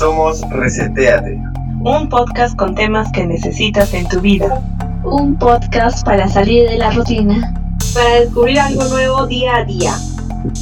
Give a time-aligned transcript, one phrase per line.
[0.00, 1.38] Somos Reseteate.
[1.84, 4.62] Un podcast con temas que necesitas en tu vida.
[5.04, 7.52] Un podcast para salir de la rutina.
[7.92, 9.92] Para descubrir algo nuevo día a día.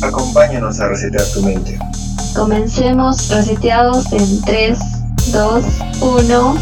[0.03, 1.79] Acompáñanos a resetear tu mente.
[2.35, 4.79] Comencemos reseteados en 3,
[5.32, 5.64] 2,
[6.00, 6.57] 1.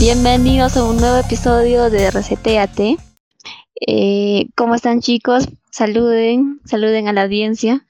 [0.00, 2.96] Bienvenidos a un nuevo episodio de Reseteate.
[3.86, 5.48] Eh, ¿Cómo están chicos?
[5.70, 7.86] Saluden, saluden a la audiencia.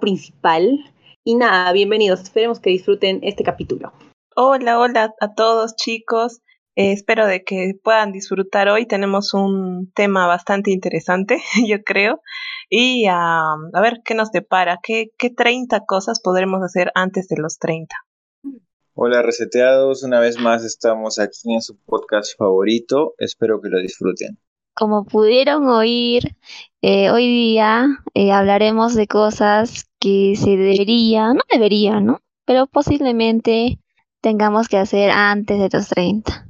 [0.00, 0.80] Principal.
[1.24, 2.20] Y nada, bienvenidos.
[2.20, 3.92] Esperemos que disfruten este capítulo.
[4.34, 6.40] Hola, hola a todos chicos.
[6.74, 8.86] Eh, espero de que puedan disfrutar hoy.
[8.86, 12.20] Tenemos un tema bastante interesante, yo creo.
[12.68, 14.80] Y a ver qué nos depara.
[14.82, 17.94] ¿Qué, ¿Qué 30 cosas podremos hacer antes de los 30?
[18.94, 23.14] Hola reseteados, una vez más estamos aquí en su podcast favorito.
[23.18, 24.40] Espero que lo disfruten.
[24.78, 26.36] Como pudieron oír,
[26.82, 32.20] eh, hoy día eh, hablaremos de cosas que se deberían, no deberían, ¿no?
[32.44, 33.80] Pero posiblemente
[34.20, 36.46] tengamos que hacer antes de los 30.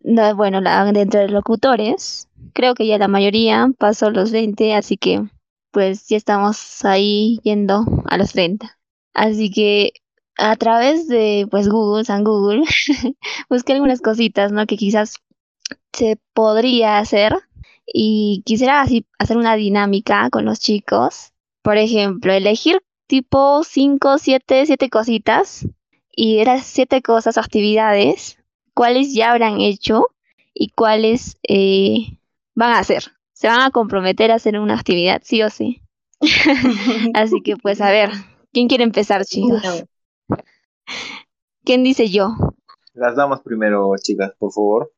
[0.00, 4.98] No, bueno, la, dentro de locutores, creo que ya la mayoría pasó los 20, así
[4.98, 5.22] que
[5.70, 8.78] pues ya estamos ahí yendo a los 30.
[9.14, 9.94] Así que
[10.36, 12.62] a través de pues Google, San Google,
[13.48, 14.66] busqué algunas cositas, ¿no?
[14.66, 15.14] Que quizás
[15.94, 17.34] se podría hacer
[17.92, 21.32] y quisiera así hacer una dinámica con los chicos.
[21.62, 25.66] Por ejemplo, elegir tipo 5, 7, 7 cositas
[26.10, 28.38] y eran 7 cosas o actividades,
[28.74, 30.06] cuáles ya habrán hecho
[30.54, 32.18] y cuáles eh,
[32.54, 33.04] van a hacer.
[33.32, 35.82] Se van a comprometer a hacer una actividad, sí o sí.
[37.14, 38.10] así que pues a ver,
[38.52, 39.62] ¿quién quiere empezar, chicos?
[41.64, 42.34] ¿Quién dice yo?
[42.94, 44.92] Las damas primero, chicas, por favor.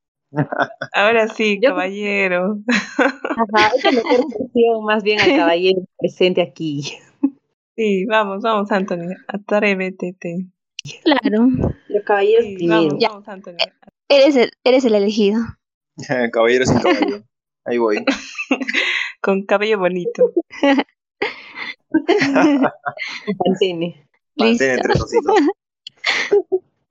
[0.94, 2.58] Ahora sí, caballero.
[2.68, 4.02] Ajá, es la
[4.82, 6.98] más bien al caballero presente aquí.
[7.76, 10.16] Sí, vamos, vamos, Anthony, atrévete.
[11.04, 11.48] Claro.
[11.88, 13.56] Los caballeros Sí, vamos, vamos, Anthony.
[14.08, 15.40] Eres el, eres el elegido.
[16.32, 17.24] caballero sin caballo.
[17.64, 18.04] Ahí voy.
[19.20, 20.32] Con cabello bonito.
[23.44, 24.06] Mantene.
[24.34, 24.64] Listo.
[24.64, 25.36] Mantén tres ositos.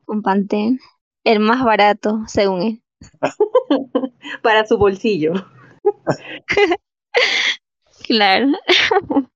[0.08, 0.80] Un pantén.
[1.24, 2.82] El más barato, según él.
[4.44, 5.34] Para su bolsillo.
[8.04, 8.48] Claro.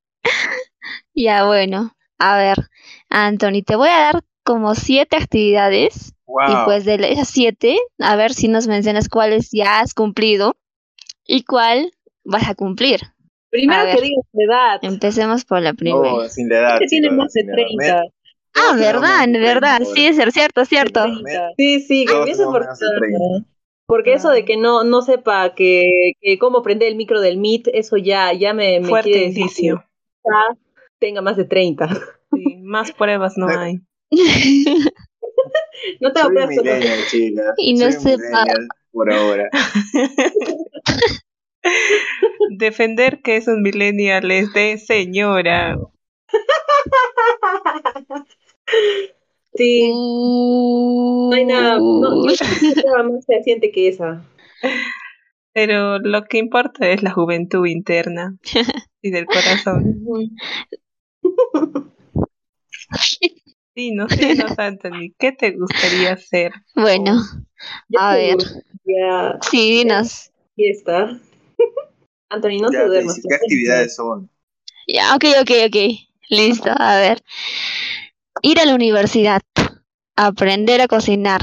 [1.13, 1.95] ya bueno.
[2.17, 2.57] A ver,
[3.09, 6.13] Anthony, te voy a dar como siete actividades.
[6.25, 6.49] Wow.
[6.49, 10.55] Y pues de esas siete, a ver si nos mencionas cuáles ya has cumplido
[11.25, 11.91] y cuál
[12.23, 13.01] vas a cumplir.
[13.49, 13.95] Primero A ver.
[13.97, 14.79] que digas la edad.
[14.81, 16.11] Empecemos por la primera.
[16.11, 16.79] No, sin la edad.
[16.79, 17.67] que tiene más de sin la edad.
[17.67, 18.01] 30.
[18.01, 18.11] Me-
[18.55, 19.77] ah, verdad, verdad.
[19.77, 21.03] 30, Sí, es cierto, cierto.
[21.03, 21.49] 30.
[21.57, 23.47] Sí, sí, tenemos por menos de 30.
[23.87, 27.67] Porque eso de que no, no sepa que, que cómo prender el micro del Meet,
[27.73, 29.77] eso ya, ya me, me Fuerte quiere decir indicio.
[30.23, 30.57] que ya
[30.99, 31.87] tenga más de 30.
[32.35, 33.79] Sí, más pruebas no hay.
[36.01, 36.99] No te Soy pruebas millennial.
[37.57, 39.49] Y no Soy sepa- millennial por ahora.
[42.57, 45.77] Defender que esos millennials de señora.
[49.55, 52.35] Sí, Uh, no hay nada, no, no hay
[52.85, 54.23] nada más fehaciente que esa.
[55.53, 58.37] Pero lo que importa es la juventud interna
[59.01, 60.03] y del corazón.
[63.73, 66.53] Sí, no sé, no, Anthony, ¿qué te gustaría hacer?
[66.75, 67.21] Bueno,
[67.89, 68.37] Ya A ver.
[68.83, 70.31] Ya, sí, dinos.
[70.55, 71.19] fiesta.
[72.29, 73.21] Anthony, no Ya te duermas.
[73.27, 74.29] ¿Qué actividades son?
[74.87, 75.75] Ya, ok, ok, ok.
[76.29, 77.21] Listo, a ver.
[78.45, 79.41] Ir a la universidad,
[80.15, 81.41] aprender a cocinar,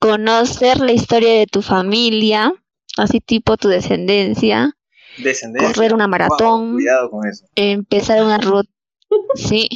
[0.00, 2.54] conocer la historia de tu familia,
[2.96, 4.72] así tipo tu descendencia,
[5.18, 5.72] Descendencia.
[5.74, 7.44] correr una Wow, maratón, cuidado con eso.
[7.54, 8.70] empezar una ruta.
[9.34, 9.68] Sí.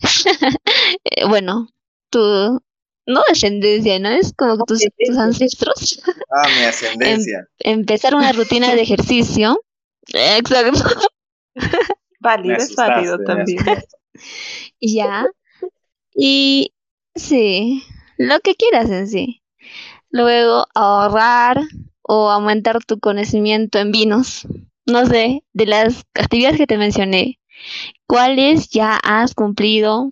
[1.28, 1.68] Bueno,
[2.10, 2.60] tu.
[3.06, 4.10] No descendencia, ¿no?
[4.10, 5.98] Es como tus, tus ancestros.
[6.30, 7.48] Ah, mi ascendencia.
[7.58, 9.62] Empezar una rutina de ejercicio.
[10.12, 10.84] Exacto.
[12.20, 13.64] Válido, es válido también.
[14.78, 15.26] Y ya.
[16.20, 16.74] Y
[17.14, 17.84] sí,
[18.16, 19.40] lo que quieras en sí.
[20.10, 21.60] Luego ahorrar
[22.02, 24.48] o aumentar tu conocimiento en vinos.
[24.84, 27.38] No sé, de las actividades que te mencioné,
[28.08, 30.10] ¿cuáles ya has cumplido?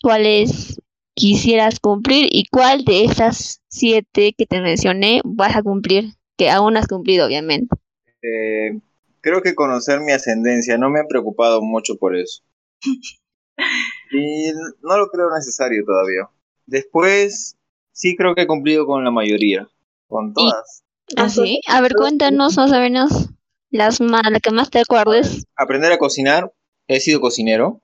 [0.00, 0.80] ¿Cuáles
[1.14, 2.28] quisieras cumplir?
[2.30, 6.12] ¿Y cuál de esas siete que te mencioné vas a cumplir?
[6.36, 7.74] Que aún has cumplido, obviamente.
[8.22, 8.78] Eh,
[9.20, 12.44] creo que conocer mi ascendencia no me ha preocupado mucho por eso.
[14.12, 14.52] Y
[14.82, 16.28] no lo creo necesario todavía.
[16.66, 17.56] Después,
[17.92, 19.68] sí creo que he cumplido con la mayoría.
[20.08, 20.82] Con todas.
[21.16, 21.60] ¿Ah, sí?
[21.68, 23.28] A ver, cuéntanos más o menos
[23.70, 25.44] las más, la que más te acuerdes.
[25.56, 26.52] Aprender a cocinar
[26.88, 27.80] he sido cocinero.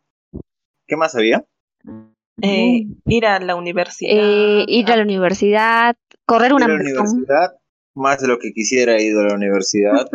[0.88, 1.44] ¿Qué más había?
[2.42, 4.10] Eh, ir a la universidad.
[4.12, 5.96] Eh, ir a la universidad,
[6.26, 7.06] correr una Ir a la maratón.
[7.08, 7.56] universidad,
[7.94, 10.08] más de lo que quisiera he ido a la universidad.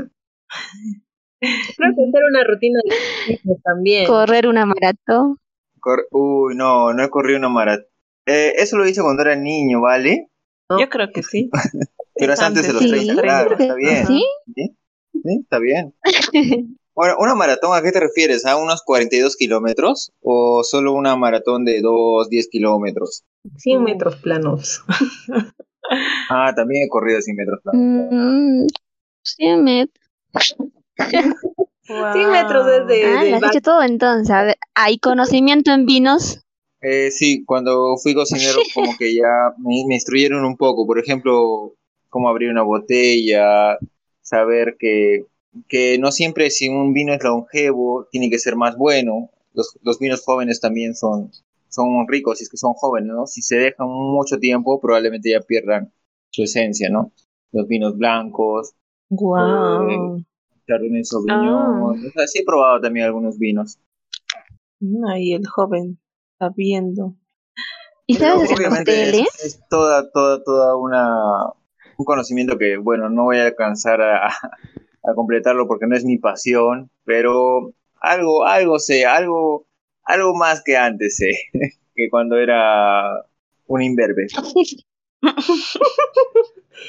[1.39, 4.05] Creo que hacer una rutina de también.
[4.05, 5.37] correr una maratón.
[5.81, 7.87] Cor- Uy, no, no he corrido una maratón.
[8.27, 10.27] Eh, eso lo hice cuando era niño, ¿vale?
[10.79, 11.49] Yo creo que sí.
[12.15, 12.89] Pero es antes de los Sí.
[12.89, 14.05] 30, claro, está bien.
[14.07, 14.23] ¿Sí?
[14.55, 14.77] ¿Sí?
[15.13, 15.93] Sí, está bien.
[16.93, 18.45] Bueno, ¿una maratón a qué te refieres?
[18.45, 20.11] ¿A unos 42 kilómetros?
[20.19, 23.23] ¿O solo una maratón de 2, 10 kilómetros?
[23.57, 24.83] 100 metros planos.
[26.29, 27.59] Ah, también he corrido 100 metros.
[27.63, 27.81] planos.
[28.11, 28.67] Mm,
[29.23, 30.55] 100 metros.
[31.83, 34.31] 100 metros desde Ah, del lo has hecho todo entonces.
[34.31, 36.41] A ver, ¿hay conocimiento en vinos?
[36.81, 41.73] Eh, sí, cuando fui cocinero como que ya me, me instruyeron un poco, por ejemplo,
[42.09, 43.77] cómo abrir una botella,
[44.21, 45.25] saber que,
[45.67, 49.29] que no siempre si un vino es longevo tiene que ser más bueno.
[49.53, 51.29] Los, los vinos jóvenes también son,
[51.67, 53.27] son ricos si es que son jóvenes, ¿no?
[53.27, 55.91] Si se dejan mucho tiempo probablemente ya pierdan
[56.29, 57.11] su esencia, ¿no?
[57.51, 58.73] Los vinos blancos,
[59.09, 60.23] Wow.
[60.67, 63.79] Chardonnay Sauvignon, o sea, sí he probado también algunos vinos.
[65.07, 65.99] Ahí el joven
[66.39, 67.15] sabiendo.
[68.07, 69.27] ¿Y Pero sabes obviamente hoteles?
[69.35, 71.53] es, es toda, toda, toda una
[72.01, 74.27] un conocimiento que, bueno, no voy a alcanzar a,
[75.03, 79.67] a completarlo porque no es mi pasión, pero algo, algo sé, algo,
[80.03, 81.31] algo más que antes sé,
[81.95, 83.25] que cuando era
[83.67, 84.27] un imberbe.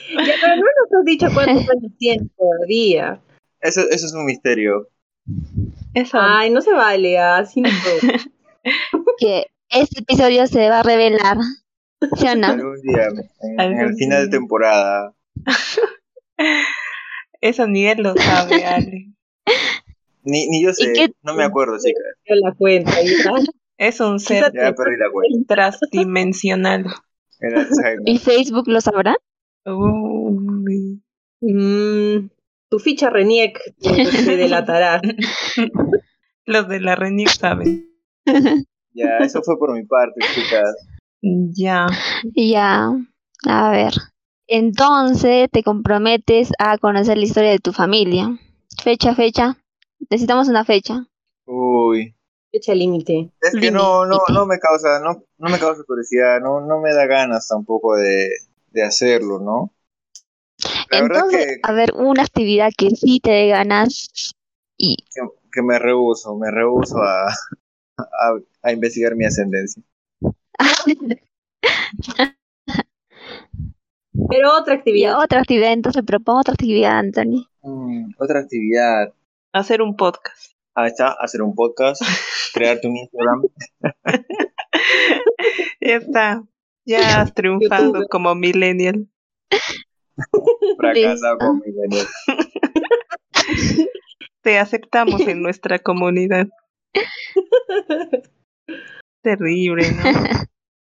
[0.08, 3.20] Ya, pero no nos has dicho cuántos años tienes todavía.
[3.62, 4.88] Eso, eso es un misterio.
[5.94, 6.18] Eso.
[6.20, 7.68] Ay, no se vale, así no.
[9.18, 11.38] Que este episodio se va a revelar.
[12.16, 12.48] ¿Sí o no?
[12.48, 13.06] Algún día,
[13.40, 15.14] en, en el final de temporada.
[17.40, 19.08] Eso ni él lo sabe, Ale.
[20.24, 22.02] Ni, ni yo sé, qué- no me acuerdo, chicas.
[22.28, 22.92] Yo la cuenta.
[23.02, 23.32] ¿ya?
[23.78, 25.54] Es un ser Ya perdí la cuenta.
[25.54, 26.86] transdimensional.
[28.06, 29.16] ¿Y Facebook lo sabrá?
[29.66, 31.02] Uy.
[31.40, 32.28] Mm,
[32.72, 35.02] tu ficha Reniec te, delatará.
[36.46, 37.86] Los de la RENIC saben.
[38.94, 40.74] Ya, eso fue por mi parte, chicas.
[41.20, 41.86] Ya.
[42.34, 42.88] Ya.
[43.46, 43.92] A ver.
[44.46, 48.38] Entonces te comprometes a conocer la historia de tu familia.
[48.82, 49.58] Fecha, fecha.
[50.08, 51.06] Necesitamos una fecha.
[51.44, 52.16] Uy.
[52.50, 53.32] Fecha límite.
[53.42, 56.94] Es que no, no, no me causa, no, no me causa curiosidad, no, no me
[56.94, 58.30] da ganas tampoco de,
[58.70, 59.72] de hacerlo, ¿no?
[60.92, 64.34] La Entonces, que, a ver, una actividad que sí te dé ganas
[64.76, 67.28] y que, que me rehuso, me rehuso a,
[67.98, 69.82] a, a investigar mi ascendencia.
[74.28, 75.18] Pero otra y actividad.
[75.18, 77.48] otra actividad, entonces propongo otra actividad, Anthony.
[77.62, 79.12] Mm, otra actividad.
[79.52, 80.52] Hacer un podcast.
[80.74, 82.02] Ahí está, hacer un podcast,
[82.54, 83.42] crearte un Instagram.
[85.80, 86.42] Ya está.
[86.84, 88.08] Ya has triunfado YouTube.
[88.08, 89.06] como millennial.
[90.76, 92.08] Fracasado con mi veneno.
[94.42, 96.48] Te aceptamos en nuestra comunidad.
[99.22, 100.02] Terrible, ¿no?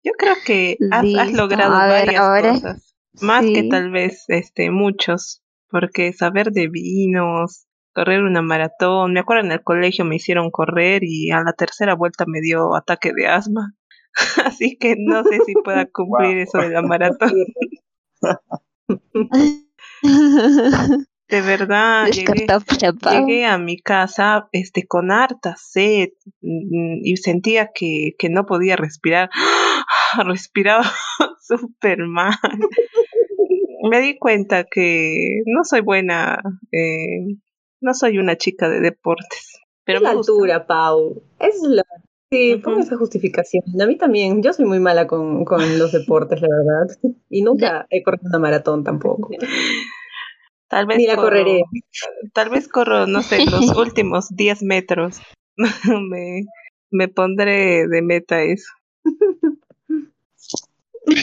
[0.03, 2.97] Yo creo que has, logrado a ver, varias ahora cosas.
[3.21, 5.41] Más que tal vez este muchos.
[5.69, 9.13] Porque saber de vinos, correr una maratón.
[9.13, 12.77] Me acuerdo en el colegio me hicieron correr y a la tercera vuelta me dio
[12.77, 13.73] ataque de asma.
[14.45, 16.43] Así que no sé si pueda cumplir Wow.
[16.43, 17.33] eso de la maratón.
[21.29, 22.47] De verdad, llegué,
[23.11, 26.11] llegué a mi casa este con harta sed
[26.43, 29.31] mm, y sentía que, que no podía respirar.
[30.27, 30.85] Respiraba
[31.41, 32.39] súper mal.
[33.91, 36.41] Me di cuenta que no soy buena,
[36.73, 37.37] eh,
[37.81, 39.61] no soy una chica de deportes.
[39.85, 40.33] Pero es la gusta.
[40.33, 41.23] altura, Pau.
[41.39, 41.83] Es la.
[42.35, 43.63] Sí, pongo esa justificación.
[43.81, 44.43] A mí también.
[44.43, 46.97] Yo soy muy mala con, con los deportes, la verdad.
[47.31, 49.29] Y nunca he corrido una maratón tampoco.
[50.69, 51.63] Tal vez Ni la corro- correré.
[52.33, 55.19] Tal vez corro, no sé, los últimos 10 metros.
[56.11, 56.45] me,
[56.91, 58.73] me pondré de meta eso.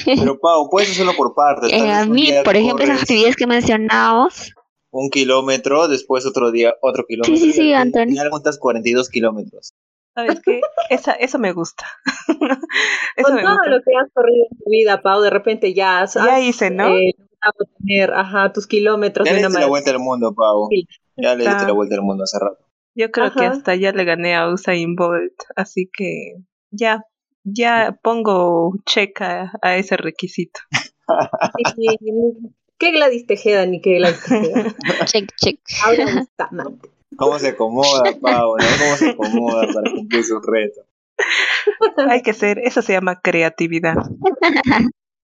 [0.06, 1.72] Pero Pau, puedes hacerlo por partes.
[1.74, 4.54] Eh, a mí, por ejemplo, esas actividades que mencionamos,
[4.92, 7.36] Un kilómetro, después otro día otro kilómetro.
[7.36, 8.06] sí, sí, y al Anthony.
[8.12, 9.74] final cuentas 42 kilómetros.
[10.14, 10.62] ¿Sabes qué?
[10.90, 11.86] Esa, eso me gusta.
[12.28, 13.70] eso Con me todo gusta.
[13.70, 16.88] lo que has corrido en tu vida, Pau, de repente ya has, Ya hice, ¿no?
[16.98, 17.16] eh,
[17.80, 20.68] tener ajá, tus kilómetros Ya de le una diste la vuelta al mundo, Pau.
[20.70, 20.88] Sí.
[21.18, 21.68] Ya le diste Está.
[21.68, 22.68] la vuelta al mundo hace rato.
[22.94, 26.36] Yo creo que hasta ya le gané a Usain Bolt, así que
[26.72, 27.06] ya,
[27.44, 30.60] ya pongo checa a ese requisito.
[32.78, 34.76] ¿Qué Gladys Tejeda ni qué Gladys Tejeda?
[35.06, 35.60] check, check.
[35.86, 36.90] Ahora Bustamante.
[37.18, 38.56] ¿Cómo se acomoda, Pau?
[38.58, 38.66] ¿no?
[38.80, 40.86] ¿Cómo se acomoda para cumplir sus retos?
[42.10, 43.96] Hay que ser, eso se llama creatividad.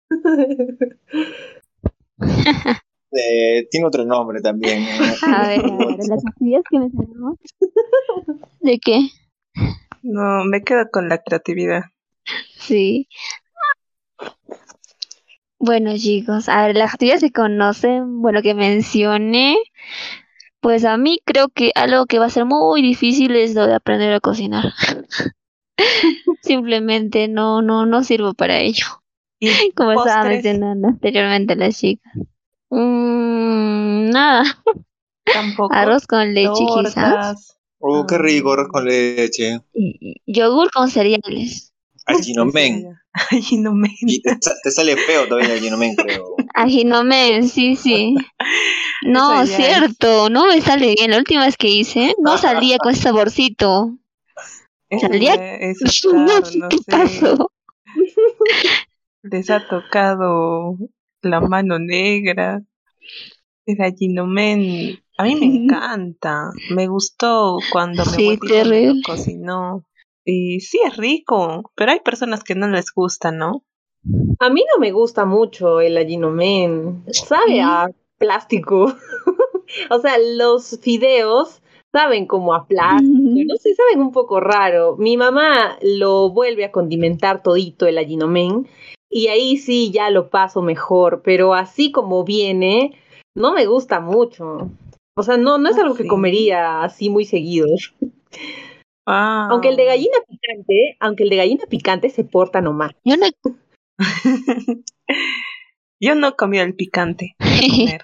[3.15, 4.83] Eh, tiene otro nombre también.
[4.83, 5.35] ¿no?
[5.35, 7.37] A ver, a ver, las actividades que mencionamos.
[8.59, 9.09] ¿De qué?
[10.01, 11.83] No, me quedo con la creatividad.
[12.57, 13.07] Sí.
[15.59, 19.57] Bueno, chicos, a ver, las actividades que conocen, bueno, que mencioné,
[20.63, 23.75] pues a mí creo que algo que va a ser muy difícil es lo de
[23.75, 24.73] aprender a cocinar.
[26.41, 28.85] Simplemente no, no, no sirvo para ello.
[29.75, 32.13] Como estaba mencionando anteriormente las chicas.
[32.69, 34.43] Mm, nada,
[35.25, 35.73] tampoco.
[35.73, 36.49] arroz con leche
[36.81, 37.57] quizás.
[37.79, 39.59] Oh, qué rico, arroz con leche.
[39.73, 41.72] Y- y yogur con cereales.
[42.05, 42.97] Aginomen.
[43.31, 43.89] Ay, no me.
[44.01, 46.35] Y te, te sale feo todavía aginomen, creo.
[46.53, 48.15] Ajinomen, sí, sí.
[49.05, 51.11] No, cierto, no me sale bien.
[51.11, 53.97] La última vez que hice, no salía con ese saborcito.
[55.01, 56.15] Salía- es estar,
[56.55, 56.83] No qué sé.
[56.89, 57.51] pasó.
[59.23, 60.77] Les ha tocado
[61.21, 62.61] la mano negra.
[63.65, 64.99] El gallinomen.
[65.17, 66.51] A mí me encanta.
[66.69, 69.01] Me gustó cuando Sí, me terrible.
[69.05, 69.83] cocinó.
[70.25, 73.63] Y sí es rico, pero hay personas que no les gusta, ¿no?
[74.39, 77.03] A mí no me gusta mucho el allinomen.
[77.11, 77.87] Sabe a
[78.17, 78.93] plástico.
[79.89, 81.61] o sea, los fideos
[81.91, 83.11] saben como a plástico.
[83.13, 84.97] No sé, saben un poco raro.
[84.97, 88.67] Mi mamá lo vuelve a condimentar todito el allinomen
[89.09, 92.97] y ahí sí ya lo paso mejor, pero así como viene,
[93.35, 94.71] no me gusta mucho.
[95.15, 97.67] O sea, no, no es Ah, algo que comería así muy seguido.
[99.05, 99.47] Ah.
[99.51, 102.91] Aunque el de gallina picante, aunque el de gallina picante se porta nomás.
[103.03, 103.27] Yo no,
[105.99, 107.35] Yo no comí el picante.
[107.39, 108.01] Comer.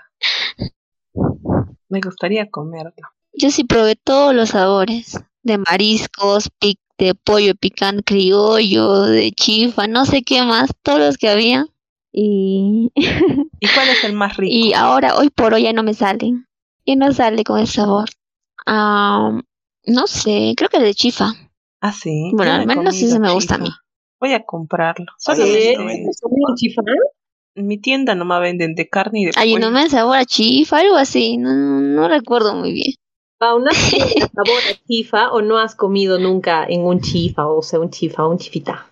[1.89, 2.94] Me gustaría comerlo.
[3.34, 5.20] yo sí probé todos los sabores.
[5.44, 11.18] De mariscos, pic, de pollo picante criollo, de chifa, no sé qué más, todos los
[11.18, 11.65] que había.
[12.12, 14.53] Y, ¿Y cuál es el más rico?
[14.53, 16.46] y ahora, hoy por hoy ya no me salen.
[16.86, 18.10] Y no sale con el sabor.
[18.65, 19.39] Ah,
[19.86, 21.34] no sé, creo que el de chifa.
[21.82, 22.32] Ah, sí.
[22.34, 23.70] Bueno, no al menos comido ese me gusta a chifa.
[23.70, 23.76] mí.
[24.20, 25.06] Voy a comprarlo.
[25.12, 26.94] Ah, Solamente sí, en- no
[27.56, 29.56] mi tienda nomás venden de carne y de pollo.
[29.58, 32.94] uno me sabor a chifa, algo así, no, no recuerdo muy bien.
[33.38, 37.48] Pau, ¿no has comido sabor a chifa o no has comido nunca en un chifa,
[37.48, 38.88] o sea, un chifa, un chifita?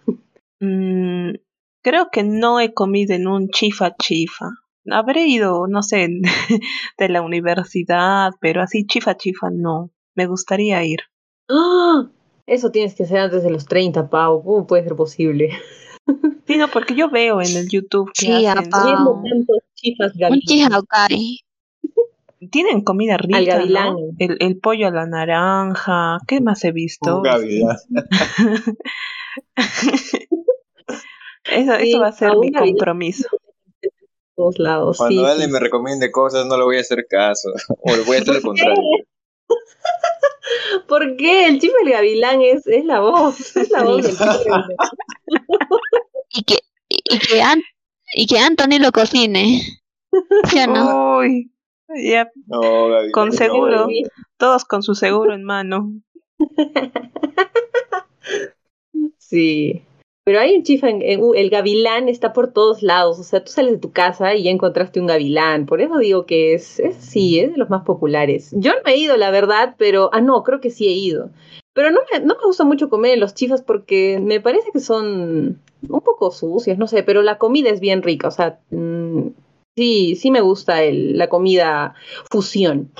[0.60, 1.34] Mm,
[1.84, 4.50] creo que no he comido en un chifa chifa.
[4.90, 6.08] Habré ido, no sé,
[6.98, 9.92] de la universidad, pero así chifa chifa no.
[10.18, 11.00] Me gustaría ir.
[11.48, 12.10] ¡Ah!
[12.48, 14.44] Eso tienes que hacer antes de los 30, Pau.
[14.44, 15.52] ¿Cómo puede ser posible?
[16.48, 18.70] Sí, no, porque yo veo en el YouTube que Sí, hacen,
[19.76, 20.14] chifas
[22.50, 23.94] tienen comida rica, gavilán.
[23.96, 24.00] ¿no?
[24.18, 27.22] El, el pollo a la naranja, ¿qué más he visto?
[31.52, 33.28] Eso, Sí, eso va a ser mi compromiso.
[34.36, 34.98] todos lados.
[34.98, 35.52] Cuando sí, Ale sí.
[35.52, 37.50] me recomiende cosas, no le voy a hacer caso.
[37.82, 38.82] O le voy a hacer lo contrario.
[40.88, 41.48] ¿Por qué?
[41.48, 43.56] El chifa del gavilán es, es la voz.
[43.58, 44.16] Es la voz del.
[46.30, 47.64] Y que, y que, An-
[48.14, 49.62] y que Anthony lo cocine.
[50.46, 51.18] ¿Sí o no?
[51.20, 51.52] Uy,
[51.96, 52.62] ya, No.
[53.14, 53.32] Con no.
[53.34, 53.88] seguro.
[54.38, 55.94] todos con su seguro en mano.
[59.18, 59.84] Sí.
[60.28, 63.18] Pero hay un chifa, en, en- el gavilán está por todos lados.
[63.18, 65.66] O sea, tú sales de tu casa y ya encontraste un gavilán.
[65.66, 68.50] Por eso digo que es, es sí, es de los más populares.
[68.52, 70.10] Yo no he ido, la verdad, pero.
[70.12, 71.30] Ah, no, creo que sí he ido.
[71.74, 75.62] Pero no me, no me gusta mucho comer los chifas porque me parece que son
[75.88, 78.28] un poco sucios, no sé, pero la comida es bien rica.
[78.28, 79.28] O sea, mm,
[79.78, 81.96] sí, sí me gusta el, la comida
[82.30, 82.92] fusión.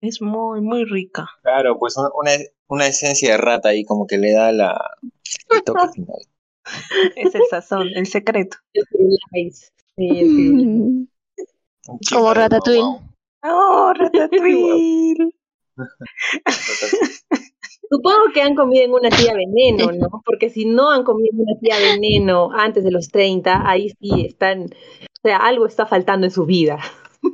[0.00, 1.28] Es muy, muy rica.
[1.44, 2.32] Claro, pues una, una,
[2.66, 4.80] una esencia de rata ahí como que le da la,
[5.48, 6.18] el toque final.
[7.16, 8.56] Es el sazón, el secreto.
[12.12, 13.00] Como Ratatouille.
[13.44, 15.32] ¡Oh, ratatouille!
[17.90, 20.22] Supongo que han comido en una tía veneno, ¿no?
[20.24, 24.24] Porque si no han comido en una tía veneno antes de los 30, ahí sí
[24.26, 26.78] están, o sea, algo está faltando en su vida.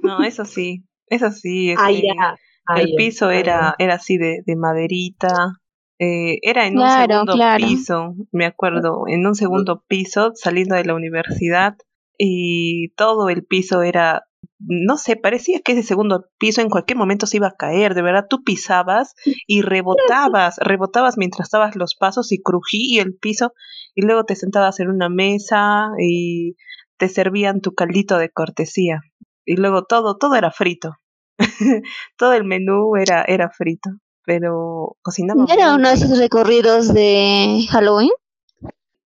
[0.03, 1.75] No, eso sí, eso sí.
[1.79, 2.37] Ah, este, ya.
[2.67, 5.61] Ah, el piso Ah, era, era así de, de maderita.
[5.99, 7.67] Eh, era en un segundo claro.
[7.67, 11.77] piso, me acuerdo, en un segundo piso saliendo de la universidad
[12.17, 14.25] y todo el piso era,
[14.59, 18.03] no sé, parecía que ese segundo piso en cualquier momento se iba a caer, de
[18.03, 19.15] verdad, tú pisabas
[19.47, 23.53] y rebotabas, rebotabas mientras dabas los pasos y crujía el piso
[23.95, 26.57] y luego te sentabas en una mesa y
[26.97, 29.01] te servían tu caldito de cortesía
[29.49, 30.97] y luego todo, todo era frito.
[32.19, 33.91] Todo el menú era, era frito,
[34.29, 35.51] pero cocinamos.
[35.51, 38.11] ¿Era uno de esos recorridos de Halloween?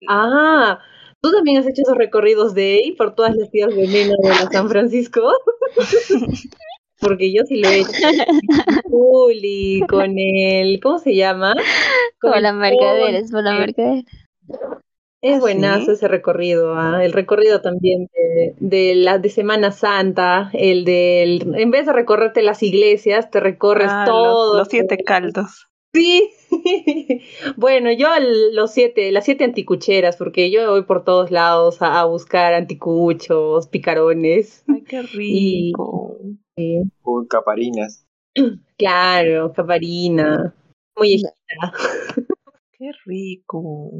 [0.06, 0.78] Ah,
[1.23, 4.50] ¿tú también has hecho esos recorridos de ahí por todas las tías veneno de la
[4.52, 5.23] San Francisco?
[7.00, 7.92] Porque yo sí lo he hecho.
[8.85, 11.54] Juli, con el, ¿cómo se llama?
[12.20, 14.04] Con el la mercadera, es por la ponche.
[15.23, 15.90] Es ¿Ah, buenazo sí?
[15.92, 17.04] ese recorrido, ¿ah?
[17.04, 22.42] el recorrido también de, de la de Semana Santa, el del, en vez de recorrerte
[22.42, 24.58] las iglesias, te recorres Ah, los- todo.
[24.58, 25.68] los, siete caldos.
[25.94, 26.30] Sí.
[27.56, 28.08] bueno, yo
[28.52, 33.66] los siete, las siete anticucheras, porque yo voy por todos lados a, a buscar anticuchos,
[33.68, 34.62] picarones.
[34.68, 36.18] Ay, qué rico.
[36.56, 36.82] Sí.
[37.02, 38.04] Uy, caparinas.
[38.76, 40.54] Claro, caparina,
[40.94, 41.23] muy.
[42.78, 43.90] Qué rico.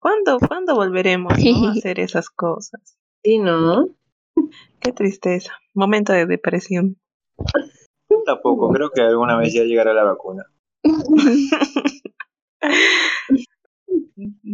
[0.00, 2.98] ¿Cuándo, ¿cuándo volveremos no, a hacer esas cosas?
[3.22, 3.88] Sí, ¿no?
[4.80, 5.52] Qué tristeza.
[5.74, 6.96] Momento de depresión.
[8.24, 10.44] Tampoco, creo que alguna vez ya llegará la vacuna.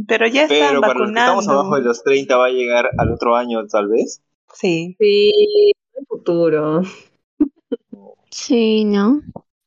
[0.06, 1.40] Pero ya están Pero para los que vacunando.
[1.40, 4.22] estamos abajo de los 30 va a llegar al otro año, tal vez.
[4.52, 4.96] Sí.
[4.98, 6.82] Sí, el futuro.
[8.30, 9.22] Sí, ¿no?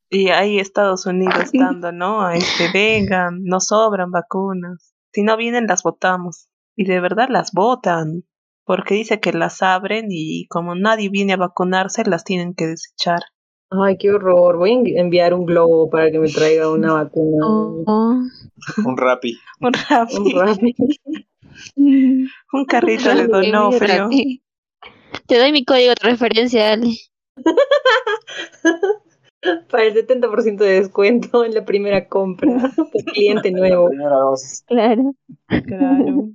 [0.09, 2.21] Y ahí Estados Unidos dando, ¿no?
[2.21, 4.88] A este, vengan, nos sobran vacunas.
[5.13, 6.47] Si no vienen, las votamos.
[6.75, 8.23] Y de verdad las votan.
[8.65, 13.21] Porque dice que las abren y como nadie viene a vacunarse, las tienen que desechar.
[13.71, 14.57] Ay, qué horror.
[14.57, 17.45] Voy a envi- enviar un globo para que me traiga una vacuna.
[17.47, 18.21] Oh.
[18.85, 19.37] Un rapi.
[19.61, 20.75] Un Rappi, Un Rappi.
[22.53, 24.09] un carrito de Donofrio.
[25.25, 26.93] Te doy mi código de referencia, Ale.
[29.69, 32.49] Para el 70% de descuento en la primera compra.
[32.75, 33.87] Por cliente nuevo.
[33.89, 34.63] Primera dosis.
[34.67, 35.13] Claro.
[35.47, 36.29] Claro.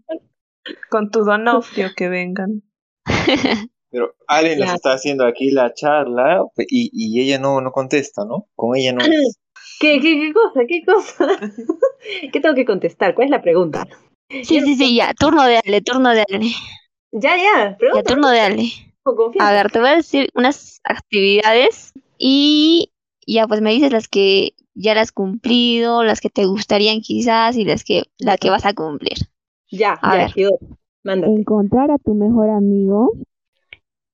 [0.90, 2.62] Con tu Donofrio que vengan.
[3.90, 4.74] Pero Allen nos Ya.
[4.74, 8.48] está haciendo aquí la charla y, y ella no, no contesta, ¿no?
[8.56, 9.04] Con ella no.
[9.04, 9.38] es.
[9.80, 10.60] ¿Qué, qué, qué cosa?
[10.66, 11.26] ¿Qué cosa?
[12.32, 13.14] ¿Qué tengo que contestar?
[13.14, 13.86] ¿Cuál es la pregunta?
[14.30, 15.12] Sí, sí, sí, ya.
[15.14, 16.46] Turno de Ale, turno de Ale.
[17.12, 17.70] Ya, ya.
[17.70, 18.68] Ya, Pregunta turno de Ale.
[19.02, 19.50] con confianza.
[19.50, 22.90] A ver, te voy a decir unas actividades y
[23.26, 27.56] ya pues me dices las que ya las has cumplido, las que te gustarían quizás
[27.56, 29.18] y las que la que vas a cumplir.
[29.70, 30.32] Ya, A ya, ver.
[31.04, 33.12] Encontrar a tu mejor amigo,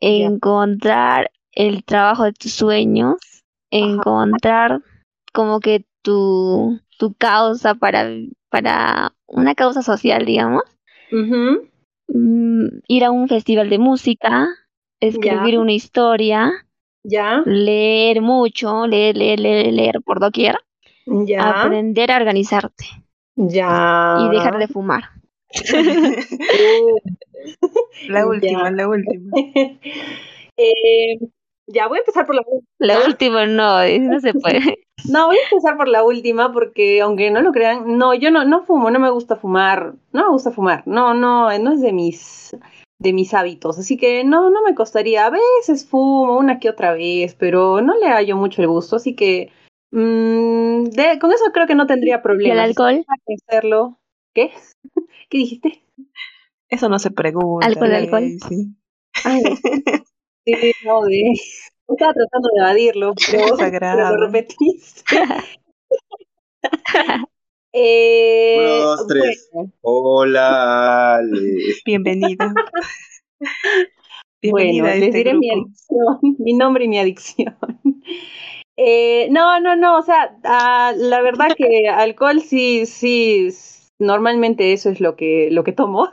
[0.00, 3.16] encontrar el trabajo de tus sueños,
[3.70, 4.82] encontrar
[5.32, 8.08] como que tu, tu causa para,
[8.48, 10.62] para una causa social, digamos,
[12.08, 14.48] mm, ir a un festival de música,
[15.00, 16.50] escribir una historia,
[17.02, 20.56] Ya, leer mucho, leer, leer, leer, leer por doquier,
[21.06, 22.84] ya, aprender a organizarte
[23.36, 24.16] ya.
[24.18, 25.04] y dejar de fumar.
[28.08, 28.26] La Ya.
[28.26, 29.30] última, la última.
[30.56, 31.18] eh,
[31.66, 32.42] ya, voy a empezar por la
[32.78, 33.06] La ¿Ah?
[33.06, 34.60] última no, no se puede.
[35.08, 38.44] No, voy a empezar por la última porque aunque no lo crean, no, yo no,
[38.44, 41.92] no fumo, no me gusta fumar, no me gusta fumar, no, no, no es de
[41.94, 42.54] mis,
[43.00, 46.92] de mis hábitos, así que no, no me costaría, a veces fumo una que otra
[46.92, 49.50] vez, pero no le hallo mucho el gusto, así que
[49.90, 52.68] mm, de- con eso creo que no tendría ¿Y el problemas.
[52.68, 53.04] alcohol?
[53.48, 53.98] Hacerlo.
[54.34, 54.52] ¿Qué?
[55.30, 55.82] ¿Qué dijiste?
[56.68, 57.66] Eso no se pregunta.
[57.66, 58.24] Alcohol, alcohol.
[59.24, 59.42] Ay,
[60.44, 61.22] sí, no, de...
[61.88, 65.02] Estaba tratando de evadirlo, pero, pero lo repetiste.
[67.72, 69.48] Eh, Uno, dos, tres.
[69.52, 71.56] bueno, Hola, Ale.
[71.84, 72.52] Bienvenida.
[74.42, 77.56] Bueno, Bienvenida a les este diré mi adicción, mi nombre y mi adicción.
[78.82, 83.50] Eh, no, no, no, o sea, la verdad que alcohol sí, sí,
[83.98, 86.08] normalmente eso es lo que, lo que tomo,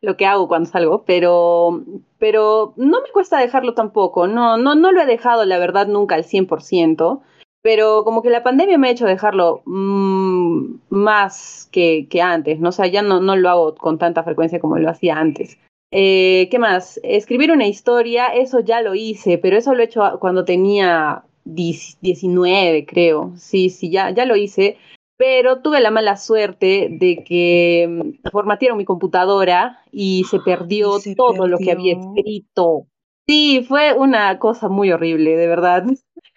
[0.00, 1.82] lo que hago cuando salgo, pero,
[2.18, 6.14] pero no me cuesta dejarlo tampoco, no, no, no lo he dejado, la verdad, nunca
[6.14, 7.22] al 100%,
[7.64, 12.68] pero como que la pandemia me ha hecho dejarlo mm, más que, que antes, ¿no?
[12.68, 15.58] O sea, ya no, no lo hago con tanta frecuencia como lo hacía antes.
[15.90, 17.00] Eh, ¿Qué más?
[17.02, 21.96] Escribir una historia, eso ya lo hice, pero eso lo he hecho cuando tenía 10
[22.02, 23.32] 19, creo.
[23.38, 24.76] Sí, sí, ya, ya lo hice.
[25.16, 31.00] Pero tuve la mala suerte de que mm, formatearon mi computadora y se perdió Y
[31.00, 32.88] se todo lo que había escrito.
[33.26, 35.84] Sí, fue una cosa muy horrible, de verdad,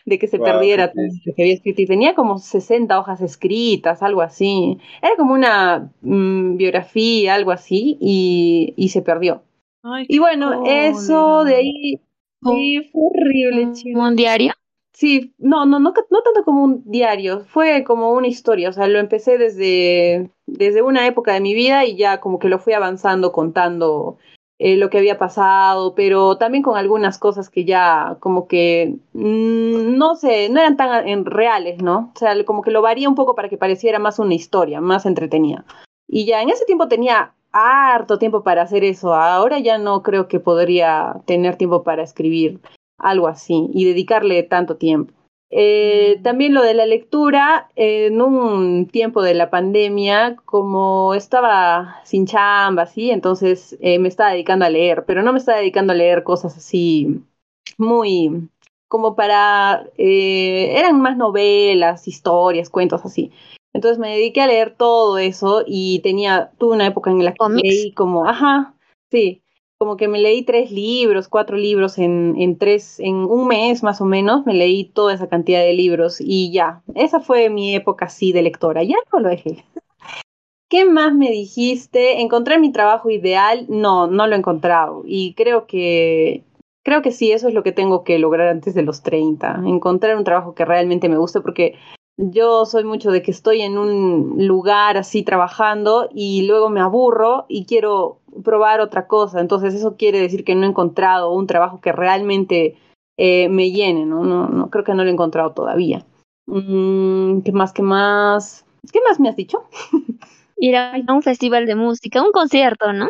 [0.07, 1.81] de que se perdiera todo lo que había escrito.
[1.81, 4.77] Y tenía como 60 hojas escritas, algo así.
[5.01, 9.43] Era como una mm, biografía, algo así, y, y se perdió.
[9.83, 12.01] Ay, Y bueno, eso de ahí
[12.41, 13.99] sí, fue horrible, chico.
[13.99, 14.53] Un diario.
[14.93, 18.87] Sí, no, no, no, no tanto como un diario, fue como una historia, o sea,
[18.87, 22.73] lo empecé desde, desde una época de mi vida y ya como que lo fui
[22.73, 24.17] avanzando, contando
[24.59, 29.97] eh, lo que había pasado, pero también con algunas cosas que ya como que mm,
[29.97, 32.11] no sé, no eran tan reales, ¿no?
[32.15, 35.05] O sea, como que lo varía un poco para que pareciera más una historia, más
[35.05, 35.63] entretenida.
[36.07, 39.13] Y ya en ese tiempo tenía harto tiempo para hacer eso.
[39.13, 42.59] Ahora ya no creo que podría tener tiempo para escribir
[42.97, 45.13] algo así y dedicarle tanto tiempo.
[45.49, 52.25] Eh, también lo de la lectura, en un tiempo de la pandemia, como estaba sin
[52.25, 53.11] chamba, ¿sí?
[53.11, 56.57] entonces eh, me estaba dedicando a leer, pero no me estaba dedicando a leer cosas
[56.57, 57.23] así
[57.77, 58.49] muy
[58.89, 63.31] como para, eh, eran más novelas, historias, cuentos así.
[63.73, 67.37] Entonces me dediqué a leer todo eso y tenía, tuve una época en la que
[67.61, 68.73] leí como, ajá,
[69.11, 69.43] sí,
[69.77, 74.01] como que me leí tres libros, cuatro libros en, en tres, en un mes más
[74.01, 78.05] o menos, me leí toda esa cantidad de libros y ya, esa fue mi época
[78.05, 79.63] así de lectora, ya no lo dejé.
[80.69, 82.21] ¿Qué más me dijiste?
[82.21, 83.65] ¿Encontré mi trabajo ideal?
[83.69, 86.43] No, no lo he encontrado y creo que
[86.83, 90.15] creo que sí, eso es lo que tengo que lograr antes de los 30, encontrar
[90.17, 91.75] un trabajo que realmente me guste porque
[92.17, 97.45] yo soy mucho de que estoy en un lugar así trabajando y luego me aburro
[97.47, 99.39] y quiero probar otra cosa.
[99.39, 102.75] Entonces eso quiere decir que no he encontrado un trabajo que realmente
[103.17, 104.23] eh, me llene, ¿no?
[104.23, 104.47] ¿no?
[104.49, 106.05] No creo que no lo he encontrado todavía.
[106.47, 107.71] Mm, ¿Qué más?
[107.71, 108.65] ¿Qué más?
[108.91, 109.63] ¿Qué más me has dicho?
[110.57, 113.09] Ir a un festival de música, un concierto, ¿no?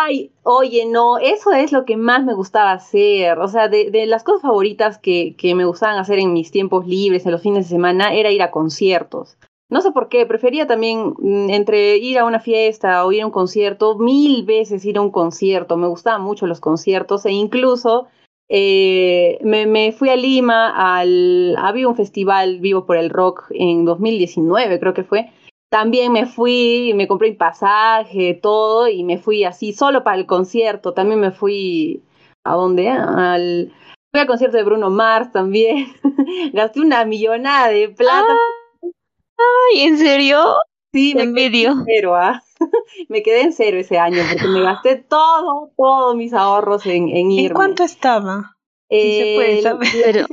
[0.00, 3.38] Ay, oye, no, eso es lo que más me gustaba hacer.
[3.38, 6.86] O sea, de, de las cosas favoritas que, que, me gustaban hacer en mis tiempos
[6.86, 9.38] libres, en los fines de semana, era ir a conciertos.
[9.70, 13.26] No sé por qué, prefería también mm, entre ir a una fiesta o ir a
[13.26, 15.76] un concierto, mil veces ir a un concierto.
[15.76, 18.08] Me gustaban mucho los conciertos e incluso
[18.48, 23.84] eh, me, me, fui a Lima, al, había un festival vivo por el rock en
[23.86, 25.30] 2019, creo que fue
[25.72, 30.26] también me fui, me compré un pasaje, todo, y me fui así, solo para el
[30.26, 30.92] concierto.
[30.92, 32.02] También me fui,
[32.44, 32.90] ¿a dónde?
[32.90, 33.72] Al,
[34.10, 35.86] fui al concierto de Bruno Mars también.
[36.52, 38.36] Gasté una millonada de plata.
[38.82, 40.44] Ay, ¿en serio?
[40.92, 42.42] Sí, me quedé en cero, ¿ah?
[43.08, 47.32] me quedé en cero ese año porque me gasté todo, todos mis ahorros en, en
[47.32, 47.46] irme.
[47.46, 48.56] ¿En cuánto estaba?
[48.90, 50.26] Eh, se puede saber.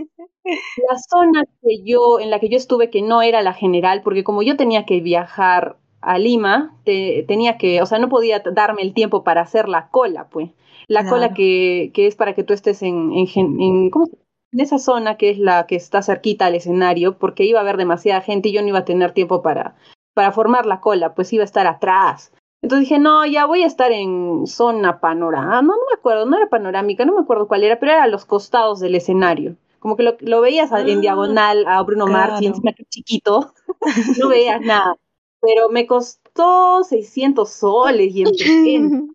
[0.43, 4.23] La zona que yo, en la que yo estuve, que no era la general, porque
[4.23, 8.81] como yo tenía que viajar a Lima, te, tenía que, o sea, no podía darme
[8.81, 10.51] el tiempo para hacer la cola, pues.
[10.87, 11.15] La claro.
[11.15, 14.07] cola que, que, es para que tú estés en, en, en, ¿cómo
[14.51, 17.77] en esa zona que es la que está cerquita al escenario, porque iba a haber
[17.77, 19.75] demasiada gente y yo no iba a tener tiempo para,
[20.15, 22.33] para formar la cola, pues iba a estar atrás.
[22.61, 25.61] Entonces dije, no, ya voy a estar en zona panorámica.
[25.61, 28.07] No, no me acuerdo, no era panorámica, no me acuerdo cuál era, pero era a
[28.07, 32.33] los costados del escenario como que lo, lo veías ah, en diagonal a Bruno claro.
[32.33, 33.53] Mars y encima que chiquito,
[34.19, 34.95] no veías nada.
[35.41, 39.13] Pero me costó 600 soles y en preventa.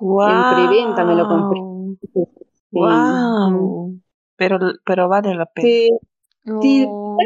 [0.00, 0.28] Wow.
[0.28, 1.60] En preventa me lo compré.
[2.12, 2.20] Sí.
[2.72, 4.00] Wow.
[4.36, 5.68] Pero, pero vale la pena.
[5.68, 5.90] Sí.
[6.62, 7.18] Sí, oh.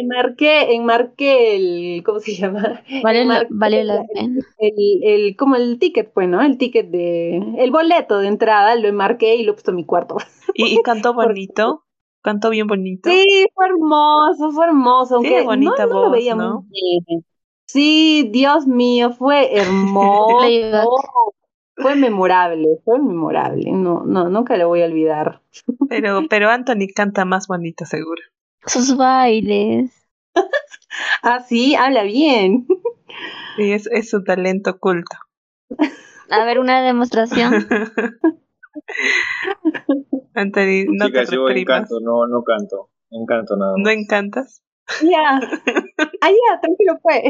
[0.00, 2.82] enmarqué, enmarqué el, ¿cómo se llama?
[3.02, 4.40] Vale, la, vale la pena.
[4.58, 6.40] El, el, como el ticket, pues, ¿no?
[6.40, 10.16] El ticket de, el boleto de entrada, lo enmarqué y lo puse en mi cuarto.
[10.54, 11.84] ¿Y, y cantó bonito?
[12.22, 13.10] Cantó bien bonito.
[13.10, 15.16] Sí, fue hermoso, fue hermoso.
[15.16, 16.62] Aunque bonita no, voz, no lo veía ¿no?
[16.62, 17.24] muy bien.
[17.66, 21.34] Sí, Dios mío, fue hermoso.
[21.74, 23.72] fue memorable, fue memorable.
[23.72, 25.40] No, no, nunca lo voy a olvidar.
[25.88, 28.22] Pero, pero Anthony canta más bonito, seguro.
[28.66, 29.90] Sus bailes.
[31.22, 32.68] ah, sí, habla bien.
[33.56, 35.16] Sí, es, es su talento oculto.
[36.30, 37.66] A ver, una demostración.
[40.34, 42.88] Anthony, no Chicas, te yo encanto, no, no canto.
[43.10, 43.92] Encanto nada ¿No más.
[43.92, 44.62] encantas?
[45.02, 45.40] Ya.
[46.20, 47.22] Ah, ya, tranquilo, pues.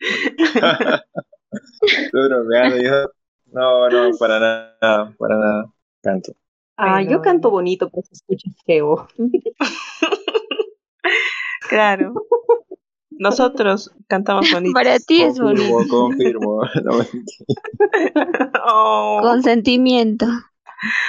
[2.12, 3.10] Bromeando, yo.
[3.52, 5.72] No, no, para nada, para nada.
[6.02, 6.32] Canto.
[6.76, 9.08] Ah, yo canto bonito, pero se escucha feo.
[11.68, 12.14] Claro.
[13.10, 14.72] Nosotros cantamos bonito.
[14.72, 15.80] Para ti es bonito.
[15.90, 16.62] Confirmo.
[16.82, 16.92] No.
[18.64, 19.18] Oh.
[19.22, 20.26] Con sentimiento.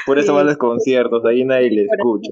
[0.06, 0.34] Por eso Sí.
[0.34, 2.32] van los conciertos, ahí nadie le escucha.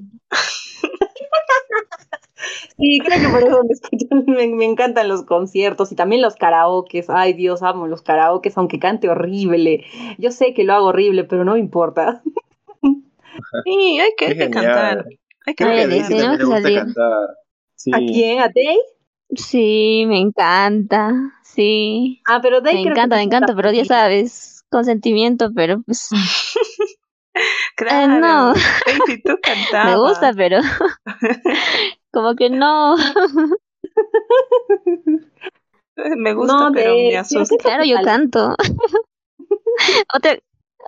[2.80, 6.36] Sí, creo que por eso me, escuchan, me, me encantan los conciertos y también los
[6.36, 7.06] karaokes.
[7.10, 9.84] Ay, Dios, amo los karaokes, aunque cante horrible.
[10.20, 12.22] Yo sé que lo hago horrible, pero no me importa.
[13.66, 15.06] Sí, hay que, hay cantar.
[15.46, 16.80] Hay que Ay, tenemos le que gusta salir.
[16.80, 17.28] cantar.
[17.76, 17.92] Sí.
[17.94, 18.40] ¿A quién?
[18.40, 18.80] ¿A Day?
[19.36, 21.14] Sí, me encanta.
[21.44, 22.20] Sí.
[22.28, 25.52] Ah, pero Day Me creo que encanta, me canta encanta, pero ya sabes, con sentimiento,
[25.56, 26.10] pero pues
[27.76, 28.14] Claro.
[28.16, 28.54] Eh, no.
[28.54, 29.92] Daisy, tú cantabas.
[29.92, 30.60] me gusta, pero
[32.12, 32.96] como que no.
[35.96, 37.56] Me gusta, No, pero de- me asusta.
[37.60, 38.56] Claro, yo canto.
[40.14, 40.38] Otra,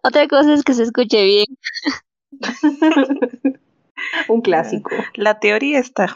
[0.04, 1.46] otra cosa es que se escuche bien.
[4.28, 4.92] Un clásico.
[5.16, 6.16] La teoría está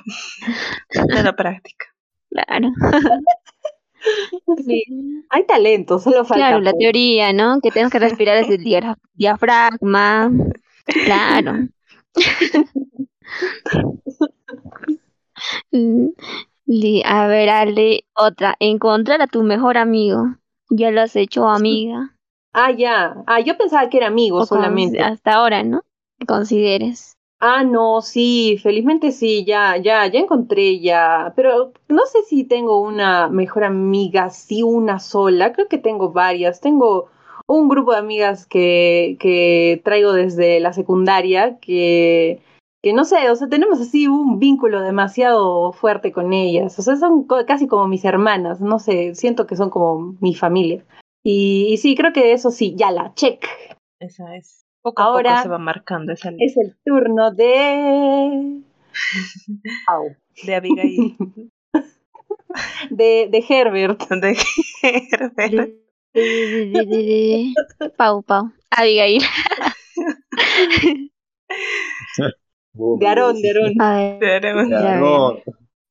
[0.91, 1.87] de la práctica.
[2.29, 2.69] Claro.
[4.65, 4.83] Sí.
[5.29, 6.47] Hay talento, solo falta.
[6.47, 7.59] Claro, la teoría, ¿no?
[7.61, 10.31] Que tenemos que respirar desde el diafra- diafragma.
[11.05, 11.53] Claro.
[17.05, 18.55] A ver, Ale, otra.
[18.59, 20.35] Encontrar a tu mejor amigo.
[20.69, 22.15] ¿Ya lo has hecho, amiga?
[22.53, 23.15] Ah, ya.
[23.27, 25.01] Ah, yo pensaba que era amigo O solamente.
[25.01, 25.81] hasta ahora, ¿no?
[26.27, 27.17] Consideres.
[27.45, 31.33] Ah, no, sí, felizmente sí, ya, ya, ya encontré ya.
[31.35, 35.51] Pero no sé si tengo una mejor amiga, sí, una sola.
[35.51, 36.61] Creo que tengo varias.
[36.61, 37.09] Tengo
[37.45, 42.41] un grupo de amigas que, que traigo desde la secundaria que,
[42.81, 46.79] que no sé, o sea, tenemos así un vínculo demasiado fuerte con ellas.
[46.79, 50.85] O sea, son casi como mis hermanas, no sé, siento que son como mi familia.
[51.25, 53.45] Y, y sí, creo que eso sí, ya la check.
[53.99, 54.62] Esa es.
[54.83, 58.61] Poco a Ahora- poco se va marcando esa línea Es el turno de...
[59.87, 60.15] Au.
[60.45, 61.15] de Abigail.
[62.91, 64.07] de, de Herbert.
[64.09, 64.37] de
[64.83, 65.71] Herbert.
[67.97, 68.51] Pau, Pau.
[68.69, 69.21] Abigail.
[72.73, 73.81] De Aarón, de Aarón.
[73.81, 75.37] A ver, Pero- Ya, Ya, no,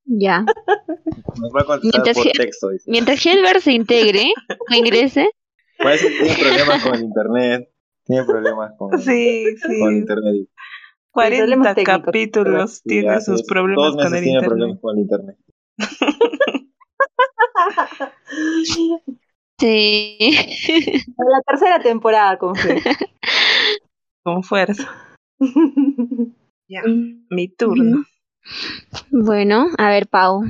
[0.05, 0.39] ya.
[0.41, 2.69] nos va a contestar Mientras por texto.
[2.69, 2.91] dice.
[2.91, 4.33] Mientras Helber se integre
[4.69, 5.29] o ingrese,
[5.77, 7.69] Parece que tiene problemas con el internet.
[8.05, 9.79] Tiene problemas con, Sí, con sí.
[9.97, 10.47] internet.
[11.11, 13.47] 40 problemas técnicos, capítulos tiene sus es.
[13.47, 14.49] problemas Dos con el tiene internet.
[14.49, 15.37] problemas con el internet.
[19.59, 20.17] sí.
[21.17, 22.81] La tercera temporada, con fe.
[24.23, 24.89] Con fuerza.
[26.69, 26.81] Ya,
[27.29, 28.05] mi turno.
[29.11, 30.43] Bueno, a ver, Pau,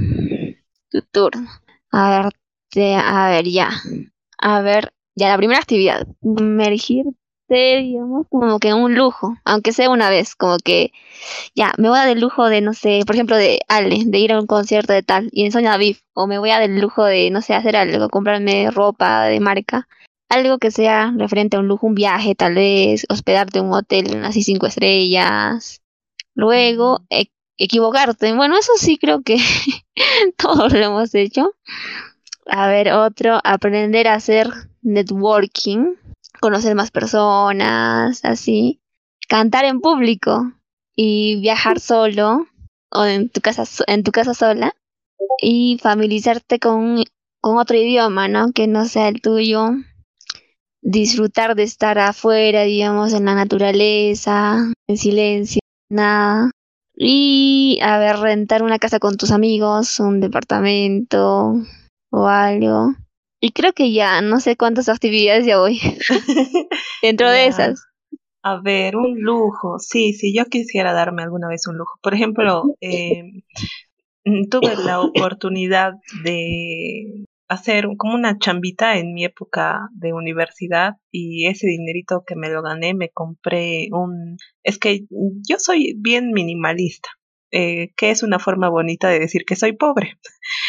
[0.92, 1.50] tu turno.
[1.92, 2.34] A ver,
[2.70, 3.70] te- a ver, ya.
[4.38, 6.06] A ver, ya la primera actividad.
[7.50, 10.92] Emergirte, digamos, como que un lujo, aunque sea una vez, como que
[11.56, 14.20] ya, me voy a dar el lujo de, no sé, por ejemplo, de Ale, de
[14.20, 16.64] ir a un concierto de tal, y en Soña Beef, o me voy a dar
[16.64, 19.88] el lujo de, no sé, hacer algo, comprarme ropa de marca.
[20.30, 24.24] Algo que sea referente a un lujo, un viaje, tal vez, hospedarte en un hotel
[24.26, 25.82] así cinco estrellas.
[26.36, 27.28] Luego, e-
[27.58, 28.34] equivocarte.
[28.36, 29.38] Bueno, eso sí creo que
[30.38, 31.54] todos lo hemos hecho.
[32.48, 34.48] A ver, otro, aprender a hacer
[34.82, 35.96] networking,
[36.44, 38.82] conocer más personas, así.
[39.30, 40.52] Cantar en público
[40.94, 42.48] y viajar solo
[42.92, 44.76] o en tu casa, en tu casa sola
[45.42, 47.02] y familiarizarte con,
[47.40, 48.52] con otro idioma, ¿no?
[48.52, 49.70] Que no sea el tuyo.
[50.82, 54.58] Disfrutar de estar afuera, digamos, en la naturaleza,
[54.90, 56.52] en silencio, nada.
[56.94, 61.54] Y, a ver, rentar una casa con tus amigos, un departamento
[62.12, 62.96] o algo.
[63.46, 65.78] Y creo que ya, no sé cuántas actividades ya voy
[67.02, 67.84] dentro de esas.
[68.42, 69.80] A ver, un lujo.
[69.80, 72.00] Sí, sí, yo quisiera darme alguna vez un lujo.
[72.02, 73.44] Por ejemplo, eh,
[74.50, 75.92] tuve la oportunidad
[76.24, 82.50] de hacer como una chambita en mi época de universidad y ese dinerito que me
[82.50, 84.38] lo gané me compré un...
[84.64, 87.10] Es que yo soy bien minimalista,
[87.56, 90.18] eh, que es una forma bonita de decir que soy pobre.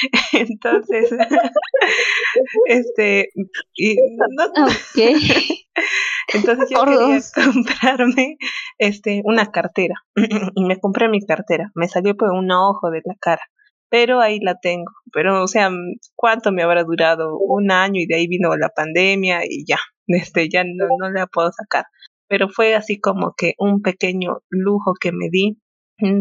[0.33, 1.11] Entonces,
[2.67, 3.31] este,
[3.75, 3.97] y
[4.37, 4.67] no,
[6.35, 7.33] entonces yo Por quería dos.
[7.33, 8.37] comprarme
[8.79, 9.95] este una cartera
[10.55, 11.71] y me compré mi cartera.
[11.75, 13.43] Me salió por un ojo de la cara,
[13.89, 14.93] pero ahí la tengo.
[15.11, 15.71] Pero o sea,
[16.15, 17.39] ¿cuánto me habrá durado?
[17.39, 21.27] Un año y de ahí vino la pandemia y ya, este ya no no la
[21.27, 21.87] puedo sacar.
[22.29, 25.59] Pero fue así como que un pequeño lujo que me di.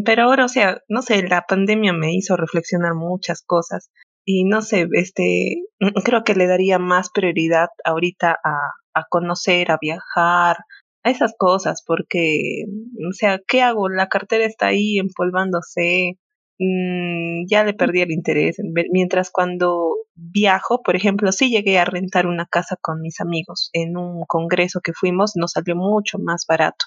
[0.05, 3.89] Pero ahora, o sea, no sé, la pandemia me hizo reflexionar muchas cosas
[4.25, 9.71] y no sé, este, mm, creo que le daría más prioridad ahorita a, a conocer,
[9.71, 10.57] a viajar,
[11.03, 13.89] a esas cosas, porque, mm, o sea, ¿qué hago?
[13.89, 16.17] La cartera está ahí empolvándose,
[16.59, 18.57] mm, ya le perdí el interés.
[18.91, 23.97] Mientras cuando viajo, por ejemplo, sí llegué a rentar una casa con mis amigos en
[23.97, 26.85] un congreso que fuimos, nos salió mucho más barato.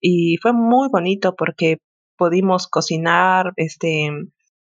[0.00, 1.78] Y fue muy bonito porque
[2.16, 4.10] pudimos cocinar, este,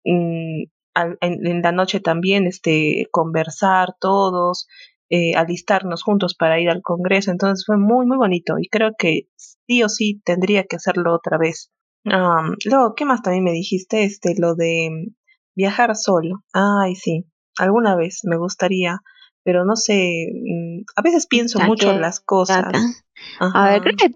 [0.04, 0.64] mm,
[0.96, 4.68] en, en la noche también, este, conversar todos,
[5.10, 7.32] eh, alistarnos juntos para ir al Congreso.
[7.32, 11.38] Entonces fue muy, muy bonito y creo que sí o sí tendría que hacerlo otra
[11.38, 11.72] vez.
[12.04, 14.04] Luego, ¿qué más también me dijiste?
[14.04, 15.16] Este, lo de mm,
[15.56, 16.44] viajar solo.
[16.54, 17.26] Ay, sí,
[17.58, 19.00] alguna vez me gustaría,
[19.44, 23.06] pero no sé, mm, a veces pienso mucho que- las cosas.
[23.40, 24.12] A ver, creo que,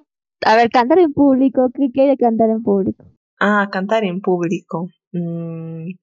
[0.46, 3.06] a ver, cantar en público, ¿qué quiere cantar en público?
[3.44, 4.88] Ah, cantar en público.
[5.14, 5.94] Mm,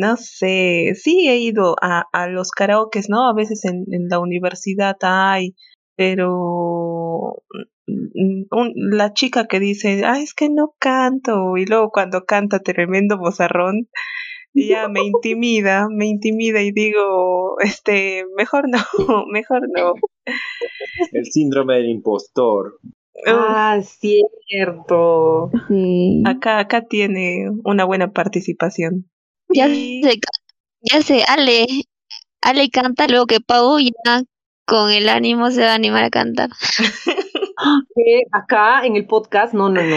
[0.00, 3.28] no sé, sí he ido a, a los karaokes, ¿no?
[3.28, 5.54] A veces en, en la universidad hay,
[5.94, 7.42] pero
[7.86, 12.60] mm, un- la chica que dice, ah, es que no canto, y luego cuando canta
[12.60, 13.88] tremendo bozarrón,
[14.54, 18.78] ya me intimida, me intimida y digo, este, mejor no,
[19.30, 19.92] mejor no.
[21.12, 22.78] El síndrome del impostor.
[23.26, 25.50] Ah, cierto.
[25.68, 26.22] Sí.
[26.26, 29.08] acá, acá tiene una buena participación.
[29.48, 30.18] Ya Y- sé,
[30.80, 31.66] ya sé, Ale,
[32.40, 34.22] Ale canta, luego que Pau ya
[34.66, 36.50] con el ánimo se va a animar a cantar.
[38.32, 39.96] Acá en el podcast, no, no, no.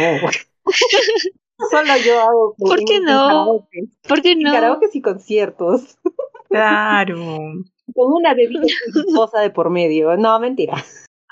[1.72, 2.56] Solo yo hago.
[2.58, 3.28] ¿Por qué no?
[3.28, 3.80] karaoke.
[4.08, 4.52] ¿Por qué no?
[4.52, 5.98] karaoke y conciertos.
[6.50, 7.16] Claro.
[7.94, 8.62] Con una bebida
[9.08, 10.16] esposa de por medio.
[10.18, 10.84] No, mentira.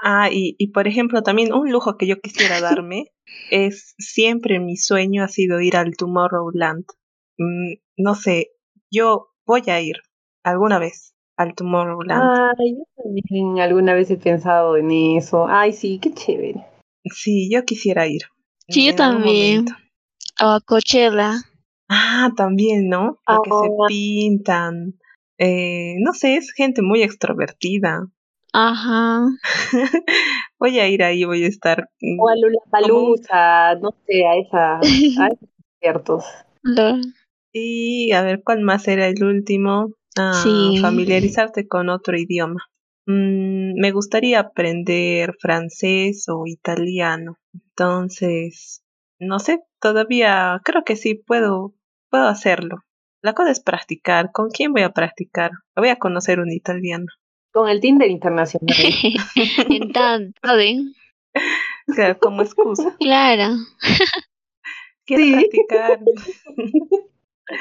[0.06, 3.06] Ah, y, y por ejemplo, también un lujo que yo quisiera darme
[3.52, 6.86] es siempre mi sueño ha sido ir al Tomorrowland.
[7.38, 8.50] Mm, no sé,
[8.92, 9.96] yo voy a ir
[10.44, 12.22] alguna vez al Tomorrowland.
[12.60, 15.48] Ay, yo también alguna vez he pensado en eso.
[15.48, 16.66] Ay, sí, qué chévere.
[17.06, 18.24] Sí, yo quisiera ir.
[18.70, 19.66] Sí, yo también.
[20.42, 21.36] O a Coachella.
[21.90, 23.20] Ah, también, ¿no?
[23.26, 23.86] Porque se Ah.
[23.88, 25.00] pintan.
[25.38, 28.08] Eh, no sé, es gente muy extrovertida.
[28.54, 29.26] Ajá.
[30.60, 31.90] voy a ir ahí, voy a estar.
[32.02, 34.82] mm, O a Lollapalooza, no sé, a esa, a
[35.28, 35.50] esos
[35.82, 36.26] conciertos.
[36.62, 36.98] Lo-
[37.52, 39.90] Y a ver, ¿cuál más era el último?
[40.18, 40.80] Ah, Sí.
[40.82, 42.62] familiarizarte con otro idioma.
[43.08, 47.38] Mm, me gustaría aprender francés o italiano.
[47.54, 48.84] Entonces,
[49.20, 51.74] no sé, todavía creo que sí puedo,
[52.10, 52.78] puedo hacerlo.
[53.22, 54.32] La cosa es practicar.
[54.32, 55.52] ¿Con quién voy a practicar?
[55.76, 57.06] Voy a conocer un italiano.
[57.54, 58.76] Con el Tinder internacional.
[59.70, 60.82] en tanto de...
[61.88, 62.96] Claro, como excusa.
[63.00, 63.56] Claro.
[65.06, 65.32] Quiero Sí.
[65.34, 66.00] practicar.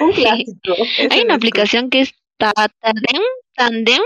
[0.01, 0.75] Un clásico.
[1.11, 3.23] Hay una aplicación que es Ta- Tandem,
[3.55, 4.01] Tandem.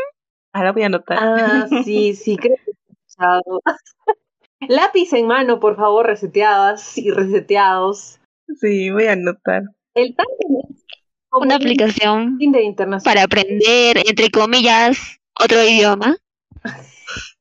[0.53, 1.18] Ah, la voy a anotar.
[1.20, 3.61] Ah, sí, sí, creo que he escuchado.
[4.68, 8.18] Lápiz en mano, por favor, reseteadas y reseteados.
[8.61, 9.62] Sí, voy a anotar.
[9.94, 10.85] El tándem es
[11.29, 13.14] como Una un aplicación Tinder internacional.
[13.14, 16.16] para aprender, entre comillas, otro idioma.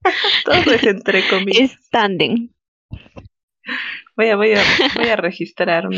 [0.45, 1.71] Todo es entre comillas.
[1.71, 2.49] Es Tandem.
[4.15, 4.61] Voy a, voy a,
[4.95, 5.97] voy a registrarme.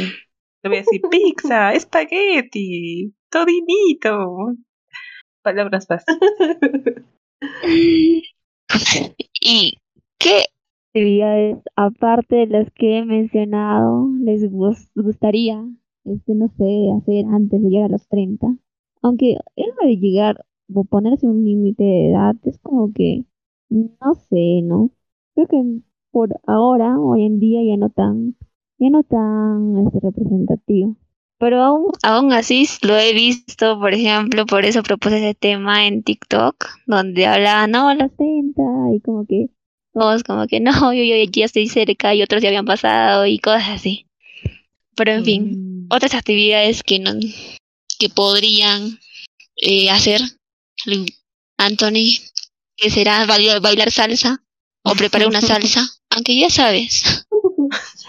[0.64, 4.56] Le voy a decir pizza, espagueti, todinito.
[5.44, 6.22] Palabras fáciles.
[9.42, 9.78] ¿Y
[10.20, 10.46] qué
[10.90, 15.64] actividades, aparte de las que he mencionado, les gus- gustaría,
[16.06, 18.48] este, no sé, hacer antes de llegar a los 30?
[19.02, 20.46] Aunque eso de llegar
[20.90, 23.24] ponerse un límite de edad es como que,
[23.70, 24.92] no sé, ¿no?
[25.36, 25.64] Creo que
[26.12, 28.36] por ahora, hoy en día, ya no tan,
[28.80, 30.96] ya no tan este, representativo.
[31.40, 36.02] Pero aún, aún así lo he visto, por ejemplo, por eso propuse ese tema en
[36.04, 36.56] TikTok,
[36.88, 38.62] donde hablaban, no, las 30,
[38.96, 39.50] y como que
[39.94, 43.40] todos como que no, yo, yo ya estoy cerca y otros ya habían pasado y
[43.40, 44.08] cosas así.
[44.96, 47.12] Pero en fin, Mm, otras actividades que no,
[48.00, 49.00] que podrían
[49.58, 50.22] eh, hacer
[51.58, 52.22] Anthony,
[52.76, 54.44] que será bailar, salsa
[54.84, 57.26] o preparar una salsa, aunque ya sabes.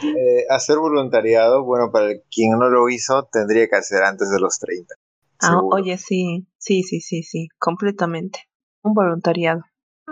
[0.03, 4.59] Eh, hacer voluntariado, bueno, para quien no lo hizo, tendría que hacer antes de los
[4.59, 4.95] 30.
[5.41, 8.49] Ah, oye, sí, sí, sí, sí, sí, completamente.
[8.83, 9.63] Un voluntariado.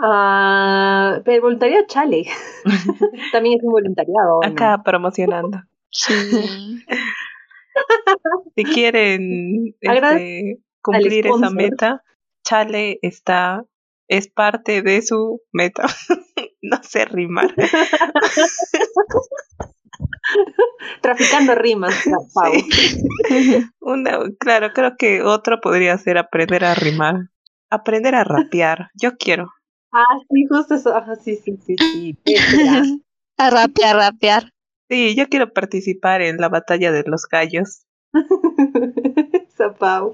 [0.03, 2.27] Ah, pero el voluntariado chale.
[3.33, 4.45] También es un voluntariado.
[4.45, 5.63] Acá promocionando.
[5.91, 6.13] Sí.
[8.55, 12.03] Si quieren este, cumplir esa meta,
[12.47, 13.65] Chale está,
[14.09, 15.83] es parte de su meta.
[16.63, 17.53] no sé rimar.
[21.01, 21.95] Traficando rimas,
[22.35, 22.53] Pau.
[23.81, 27.31] Una, claro, creo que otro podría ser aprender a rimar.
[27.69, 28.91] Aprender a rapear.
[28.95, 29.53] Yo quiero.
[29.93, 30.95] Ah, sí, justo eso.
[31.25, 32.17] Sí, sí, sí, sí.
[33.39, 34.53] A rapear, rapear.
[34.89, 37.87] Sí, yo quiero participar en la batalla de los gallos.
[39.49, 40.13] Esa Pau.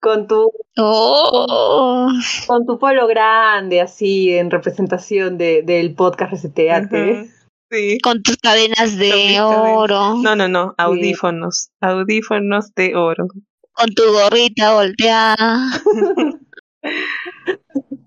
[0.00, 2.08] Con tu, Oh,
[2.46, 7.28] con tu polo grande, así, en representación de, del podcast Reseteate.
[7.70, 7.98] Sí.
[8.02, 9.42] con tus cadenas Con de cadenas.
[9.76, 10.74] oro, No, no, no.
[10.78, 11.68] Audífonos.
[11.80, 13.26] Audífonos de oro.
[13.72, 15.66] con tu gorrita volteada.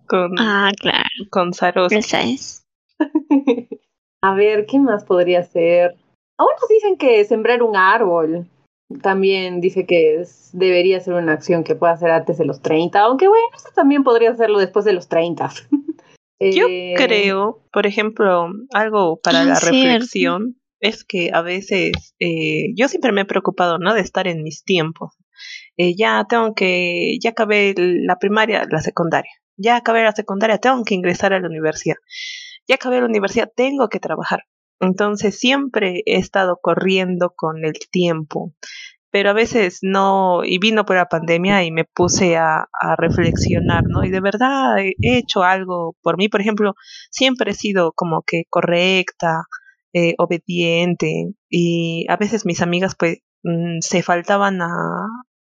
[0.08, 1.92] Con, Ah, claro, con Saros.
[1.92, 2.64] esa es.
[4.22, 5.96] A ver, ¿qué más podría ser?
[6.38, 8.48] Algunos dicen que sembrar un árbol
[9.02, 13.00] también dice que es- debería ser una acción que pueda hacer antes de los 30,
[13.02, 15.50] aunque bueno, eso también podría hacerlo después de los 30.
[16.40, 19.72] Yo Eh, creo, por ejemplo, algo para Ah, la cierto.
[19.78, 23.94] reflexión es que a veces eh, yo siempre me he preocupado, ¿no?
[23.94, 25.14] De estar en mis tiempos.
[25.78, 29.32] Eh, ya tengo que, ya acabé la primaria, la secundaria.
[29.56, 31.96] ya acabé la secundaria, tengo que ingresar a la universidad.
[32.68, 34.44] Ya acabé la universidad, tengo que trabajar.
[34.84, 38.54] Entonces siempre he estado corriendo con el tiempo,
[39.12, 42.68] pero a veces no, y vino por la pandemia y me puse a,
[42.98, 44.04] reflexionar, ¿no?
[44.04, 46.74] Y de verdad he hecho algo por mí, por ejemplo,
[47.12, 49.44] siempre he sido como que correcta,
[49.94, 54.70] eh, obediente, y a veces mis amigas pues mm, se faltaban a,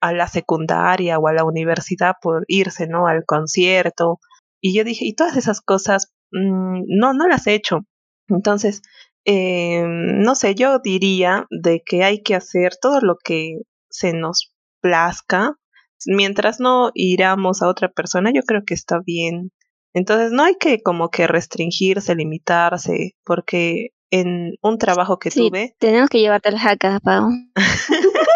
[0.01, 3.07] a la secundaria o a la universidad por irse, ¿no?
[3.09, 4.20] Al concierto.
[4.61, 7.80] Y yo dije, y todas esas cosas, mm, no, no las he hecho.
[8.28, 8.82] Entonces,
[9.27, 13.59] eh, no sé, yo diría de que hay que hacer todo lo que
[13.91, 15.57] se nos plazca.
[16.07, 19.51] Mientras no iramos a otra persona, yo creo que está bien.
[19.95, 25.74] Entonces, no hay que como que restringirse, limitarse, porque en un trabajo que Sí, tuve,
[25.79, 27.29] tenemos que llevarte al jaca, Pau.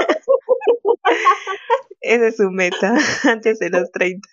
[2.01, 4.29] esa es su meta antes de los 30.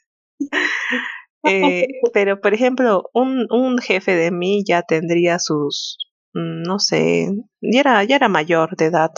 [1.44, 5.98] Eh, pero, por ejemplo, un, un jefe de mí ya tendría sus,
[6.38, 7.30] no sé,
[7.62, 9.12] ya era, ya era mayor de edad.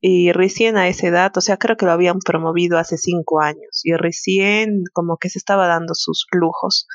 [0.00, 3.80] Y recién a esa edad, o sea, creo que lo habían promovido hace cinco años.
[3.84, 6.86] Y recién como que se estaba dando sus lujos.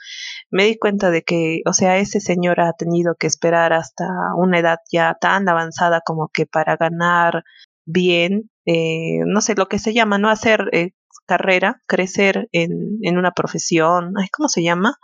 [0.50, 4.06] Me di cuenta de que, o sea, ese señor ha tenido que esperar hasta
[4.36, 7.44] una edad ya tan avanzada como que para ganar
[7.86, 10.30] bien, eh, no sé, lo que se llama, ¿no?
[10.30, 10.92] Hacer eh,
[11.26, 14.98] carrera, crecer en, en una profesión, ay, ¿cómo se llama?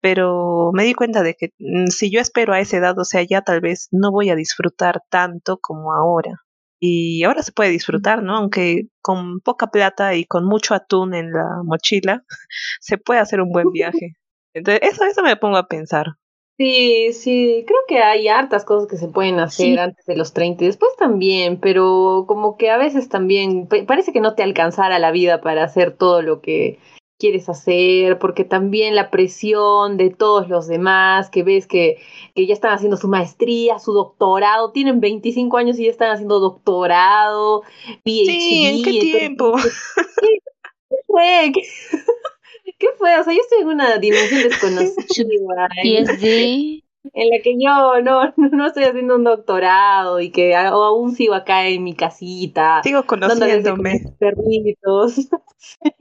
[0.00, 3.22] Pero me di cuenta de que mm, si yo espero a esa edad, o sea,
[3.22, 6.32] ya tal vez no voy a disfrutar tanto como ahora.
[6.78, 8.36] Y ahora se puede disfrutar, ¿no?
[8.36, 12.22] Aunque con poca plata y con mucho atún en la mochila,
[12.80, 14.12] se puede hacer un buen viaje.
[14.54, 16.06] Entonces, eso, eso me pongo a pensar.
[16.58, 19.78] Sí, sí, creo que hay hartas cosas que se pueden hacer Sí.
[19.78, 24.10] antes de los 30 y después también, pero como que a veces también pa- parece
[24.14, 26.78] que no te alcanzara la vida para hacer todo lo que
[27.18, 31.96] quieres hacer, porque también la presión de todos los demás, que ves que,
[32.34, 36.40] que ya están haciendo su maestría, su doctorado, tienen 25 años y ya están haciendo
[36.40, 37.62] doctorado,
[38.04, 38.26] PhD.
[38.26, 39.54] Sí, ¿en qué entonces, tiempo?
[40.90, 41.52] ¿Qué fue?
[41.54, 41.62] ¿Qué,
[42.78, 43.18] qué fue?
[43.18, 45.68] O sea, yo estoy en una dimensión desconocida.
[45.82, 46.85] en- PSD.
[47.12, 51.66] En la que yo no, no estoy haciendo un doctorado y que aún sigo acá
[51.66, 53.92] en mi casita, Sigo conociéndome.
[53.92, 55.28] mis perritos.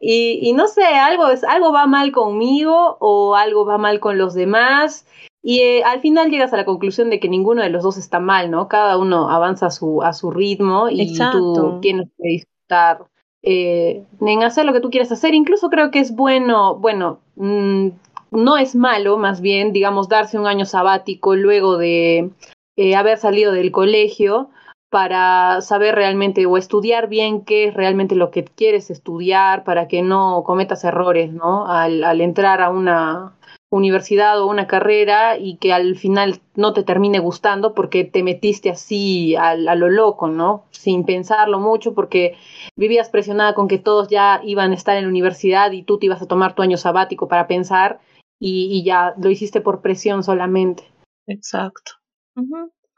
[0.00, 4.18] y, y no sé, algo, es, algo va mal conmigo o algo va mal con
[4.18, 5.06] los demás.
[5.42, 8.20] Y eh, al final llegas a la conclusión de que ninguno de los dos está
[8.20, 8.68] mal, ¿no?
[8.68, 11.52] Cada uno avanza a su, a su ritmo y Exacto.
[11.54, 13.06] tú tienes que disfrutar
[13.42, 15.34] eh, en hacer lo que tú quieras hacer.
[15.34, 17.88] Incluso creo que es bueno, bueno, mm,
[18.32, 22.30] no es malo, más bien, digamos, darse un año sabático luego de
[22.76, 24.50] eh, haber salido del colegio
[24.90, 30.02] para saber realmente o estudiar bien qué es realmente lo que quieres estudiar para que
[30.02, 31.66] no cometas errores, ¿no?
[31.66, 33.32] Al, al entrar a una
[33.70, 38.68] universidad o una carrera y que al final no te termine gustando porque te metiste
[38.68, 40.64] así al- a, lo loco, ¿no?
[40.72, 42.36] Sin pensarlo mucho porque
[42.76, 46.06] vivías presionada con que todos ya iban a estar en la universidad y tú te
[46.06, 48.00] ibas a tomar tu año sabático para pensar
[48.44, 50.82] y, y ya lo hiciste por presión solamente.
[51.28, 51.92] Exacto.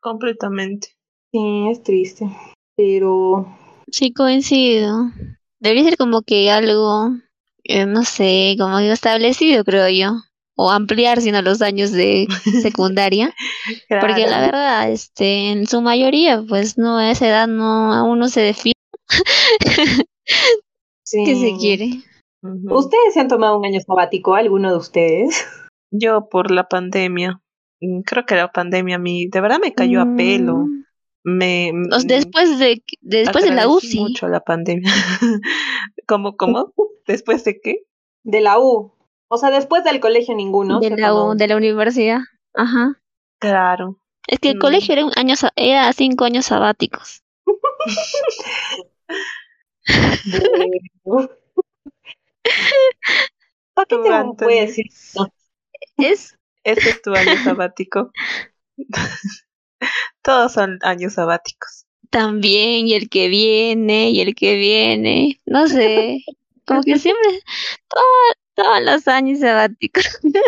[0.01, 0.89] Completamente.
[1.31, 2.27] Sí, es triste,
[2.77, 3.47] pero
[3.91, 5.11] Sí, coincido.
[5.61, 7.11] Debería ser como que algo,
[7.65, 10.23] eh, no sé, como establecido, creo yo.
[10.57, 12.27] O ampliar, sino los años de
[12.63, 13.35] secundaria.
[13.89, 18.29] Porque la verdad, este, en su mayoría, pues no, a esa edad no, aún no
[18.29, 18.75] se define
[21.03, 21.23] sí.
[21.27, 21.91] qué se quiere.
[22.71, 25.47] ¿Ustedes se han tomado un año sabático, alguno de ustedes?
[25.91, 27.41] Yo por la pandemia,
[27.81, 30.57] mm, creo que la pandemia a mí de verdad me cayó a pelo.
[30.57, 30.85] Mm,
[31.25, 31.73] Me
[32.05, 34.01] después de, después de la agradecí UCI.
[34.01, 34.93] mucho la pandemia.
[36.07, 36.73] ¿Cómo, cómo?
[37.07, 37.85] ¿Después de qué?
[38.25, 38.93] De la U.
[39.29, 40.81] O sea, después del colegio ninguno.
[40.81, 42.21] de la, u- de la universidad.
[42.55, 43.01] Ajá.
[43.41, 43.99] Claro.
[44.27, 44.61] Es que el Mm.
[44.61, 47.23] colegio era un año, era cinco años sabáticos.
[53.75, 54.11] ¿Para qué te
[54.43, 54.87] puede decir?
[55.15, 55.33] No.
[55.97, 58.13] Es, Este es tu año sabático.
[60.23, 61.87] Todos son años sabáticos.
[62.11, 66.25] también, y el que viene, y el que viene, no sé,
[66.67, 67.29] como que siempre,
[67.89, 68.03] todo-
[68.55, 70.05] todos los años sabáticos.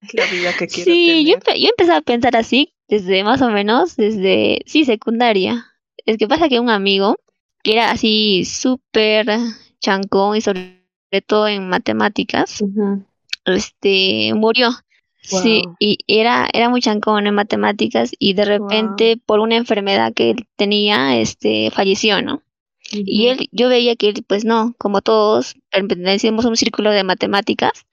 [0.00, 1.38] Es la vida que quiero Sí, yo, tener.
[1.38, 5.66] empe- yo empecé a pensar así, desde más o menos, desde, sí, secundaria.
[6.06, 7.16] Es que pasa que un amigo,
[7.62, 9.26] que era así súper
[9.80, 10.81] chancón y sobre
[11.20, 12.64] todo en matemáticas,
[13.44, 14.70] este, murió.
[15.20, 20.30] Sí, y era, era muy chancón en matemáticas y de repente por una enfermedad que
[20.30, 22.42] él tenía, este, falleció, ¿no?
[22.90, 27.04] Y él, yo veía que él, pues no, como todos, pertenecíamos a un círculo de
[27.04, 27.86] matemáticas,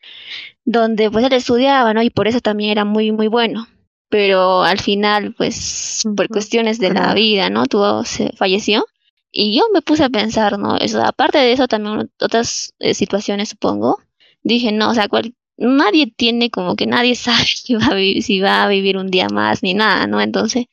[0.66, 2.02] donde pues él estudiaba, ¿no?
[2.02, 3.68] Y por eso también era muy, muy bueno.
[4.10, 7.66] Pero al final, pues, por cuestiones de la vida, ¿no?
[7.68, 8.86] Tuvo, se falleció.
[9.32, 10.78] Y yo me puse a pensar, ¿no?
[10.78, 14.00] Eso, aparte de eso, también otras eh, situaciones, supongo.
[14.44, 18.24] Dije, no, o sea, cual, nadie tiene como que nadie sabe si va, a vivir,
[18.24, 20.22] si va a vivir un día más ni nada, ¿no?
[20.22, 20.66] Entonces,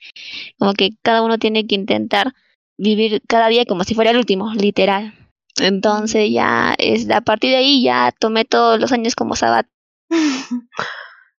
[0.58, 2.32] como que cada uno tiene que intentar
[2.78, 5.14] vivir cada día como si fuera el último, literal.
[5.58, 9.66] Entonces ya es a partir de ahí ya tomé todos los años como sabat.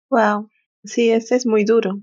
[0.10, 0.50] wow,
[0.84, 2.00] sí, es, es muy duro.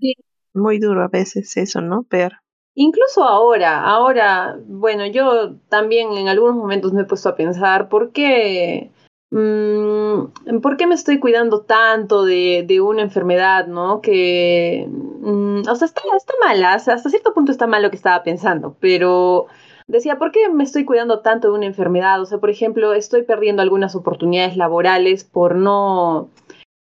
[0.54, 2.06] Muy duro a veces eso, ¿no?
[2.08, 2.36] Pero
[2.74, 8.12] Incluso ahora, ahora, bueno, yo también en algunos momentos me he puesto a pensar por
[8.12, 8.90] qué
[9.36, 14.00] Mm, ¿por qué me estoy cuidando tanto de, de una enfermedad, no?
[14.00, 18.22] Que, mm, o sea, está, está mala, hasta cierto punto está mal lo que estaba
[18.22, 19.46] pensando, pero
[19.88, 22.22] decía, ¿por qué me estoy cuidando tanto de una enfermedad?
[22.22, 26.28] O sea, por ejemplo, estoy perdiendo algunas oportunidades laborales por no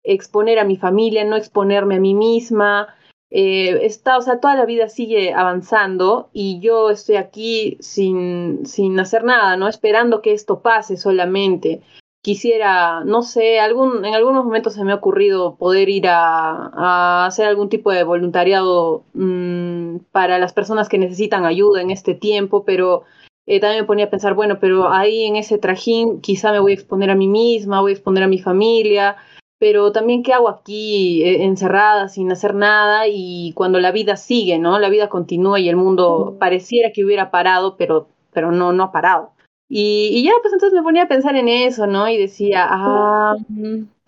[0.02, 2.88] exponer a mi familia, no exponerme a mí misma.
[3.34, 9.00] Eh, está, o sea, toda la vida sigue avanzando y yo estoy aquí sin, sin
[9.00, 9.68] hacer nada, ¿no?
[9.68, 11.80] Esperando que esto pase solamente
[12.20, 17.46] quisiera, no sé, algún, en algunos momentos se me ha ocurrido poder ir a, hacer
[17.46, 23.04] algún tipo de voluntariado mm, para las personas que necesitan ayuda en este tiempo, pero
[23.46, 26.72] eh, también me ponía a pensar, bueno, pero ahí en ese trajín quizá me voy
[26.72, 29.16] a exponer a mí misma, voy a exponer a mi familia,
[29.62, 34.58] pero también qué hago aquí eh, encerrada sin hacer nada y cuando la vida sigue,
[34.58, 34.80] ¿no?
[34.80, 38.90] La vida continúa y el mundo pareciera que hubiera parado, pero, pero no, no ha
[38.90, 39.30] parado.
[39.68, 42.08] Y, ya, pues entonces me ponía a pensar en eso, ¿no?
[42.08, 43.36] Y decía, ah,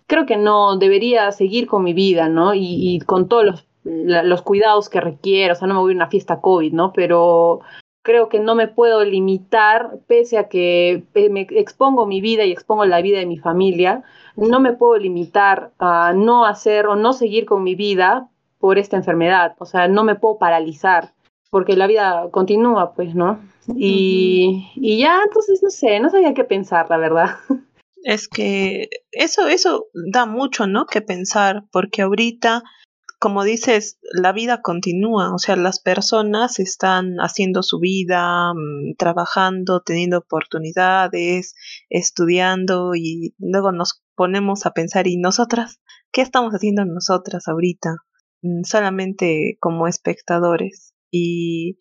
[0.09, 2.53] creo que no, debería seguir con mi vida, ¿no?
[2.53, 6.11] Y, con todos los, los cuidados que requiero, o sea, no me voy a una
[6.11, 6.93] fiesta COVID, ¿no?
[6.93, 7.61] Pero
[8.05, 12.85] creo que no me puedo limitar, pese a que me expongo mi vida y expongo
[12.85, 14.05] la vida de mi familia,
[14.37, 18.29] no me puedo limitar a no hacer o no seguir con mi vida
[18.59, 21.15] por esta enfermedad, o sea, no me puedo paralizar,
[21.51, 23.41] porque la vida continúa, pues, ¿no?
[23.75, 27.37] Y, y ya, entonces, no sé, no sabía qué pensar, la verdad.
[28.03, 30.85] Es que eso, eso da mucho, ¿no?
[30.85, 32.63] Que pensar, porque ahorita,
[33.25, 39.81] como dices, la vida continúa, o sea, las personas están haciendo su vida, mm, trabajando,
[39.81, 41.55] teniendo oportunidades,
[41.89, 45.81] estudiando y luego nos ponemos a pensar, ¿y nosotras?
[46.13, 47.97] ¿Qué estamos haciendo nosotras ahorita?
[48.43, 50.93] Mm, solamente como espectadores.
[51.11, 51.79] Y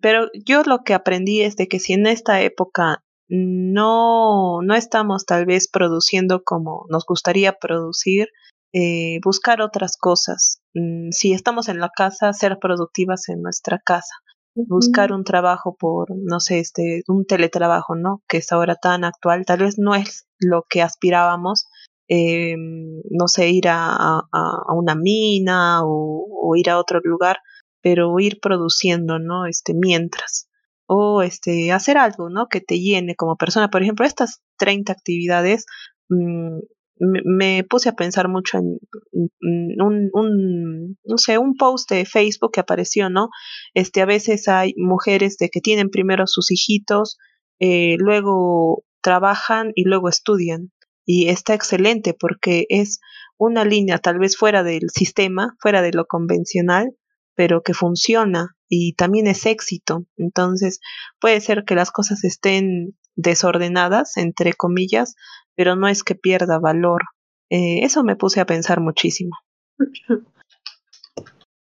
[0.00, 5.26] pero yo lo que aprendí es de que si en esta época no, no estamos
[5.26, 8.28] tal vez produciendo como nos gustaría producir,
[8.76, 10.60] eh, buscar otras cosas.
[10.74, 14.16] Mm, si estamos en la casa, ser productivas en nuestra casa.
[14.56, 18.22] Buscar un trabajo por, no sé, este, un teletrabajo, ¿no?
[18.28, 19.44] Que es ahora tan actual.
[19.46, 21.66] Tal vez no es lo que aspirábamos,
[22.08, 27.38] eh, no sé, ir a, a, una mina o, ir a otro lugar,
[27.80, 29.46] pero ir produciendo, ¿no?
[29.46, 30.48] Este, mientras.
[30.86, 32.48] O este, hacer algo, ¿no?
[32.48, 33.70] Que te llene como persona.
[33.70, 35.66] Por ejemplo, estas 30 actividades,
[36.08, 36.58] mm,
[36.98, 38.78] me, puse a pensar mucho en
[39.12, 43.28] un, un, no sé, un post de Facebook que apareció, ¿no?
[43.74, 47.18] Este, a veces hay mujeres de que tienen primero sus hijitos,
[47.60, 50.72] eh, luego trabajan y luego estudian.
[51.06, 53.00] Y está excelente porque es
[53.36, 56.96] una línea tal vez fuera del sistema, fuera de lo convencional,
[57.34, 60.06] pero que funciona y también es éxito.
[60.16, 60.80] Entonces,
[61.20, 65.14] puede ser que las cosas estén desordenadas, entre comillas,
[65.56, 67.02] pero no es que pierda valor.
[67.50, 69.36] Eh, eso me puse a pensar muchísimo.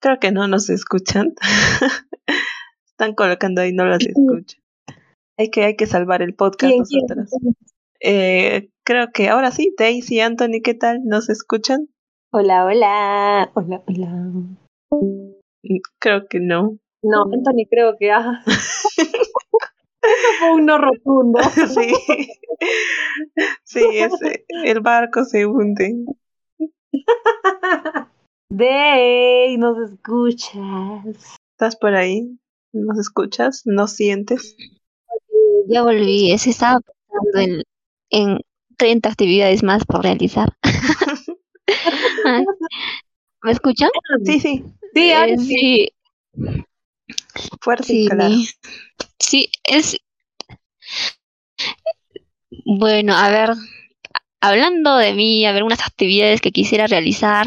[0.00, 1.34] Creo que no nos escuchan.
[2.86, 4.60] Están colocando ahí, no las escuchan.
[5.38, 7.30] Hay que, hay que salvar el podcast nosotras.
[8.00, 11.00] Eh, creo que ahora sí, Daisy y Anthony, ¿qué tal?
[11.04, 11.88] ¿Nos escuchan?
[12.32, 13.50] Hola, hola.
[13.54, 14.58] Hola, hola.
[16.00, 16.78] Creo que no.
[17.02, 18.42] No, Anthony, creo que ah.
[20.08, 21.40] Eso fue un no rotundo.
[21.74, 21.94] sí.
[23.64, 25.94] Sí, ese, el barco se hunde.
[28.50, 31.36] Dey, nos escuchas.
[31.52, 32.38] ¿Estás por ahí?
[32.72, 33.62] ¿Nos escuchas?
[33.64, 34.56] ¿Nos sientes?
[35.68, 37.62] Ya volví, es estaba pensando
[38.10, 38.38] en, en
[38.76, 40.48] 30 actividades más por realizar.
[43.42, 43.90] ¿Me escuchan?
[44.24, 44.64] Sí, sí.
[44.94, 45.88] Sí, eh, sí.
[47.60, 48.34] Fuerte sí, claro.
[49.18, 49.98] Sí, es.
[52.64, 53.50] Bueno, a ver,
[54.40, 57.46] hablando de mí, a ver, unas actividades que quisiera realizar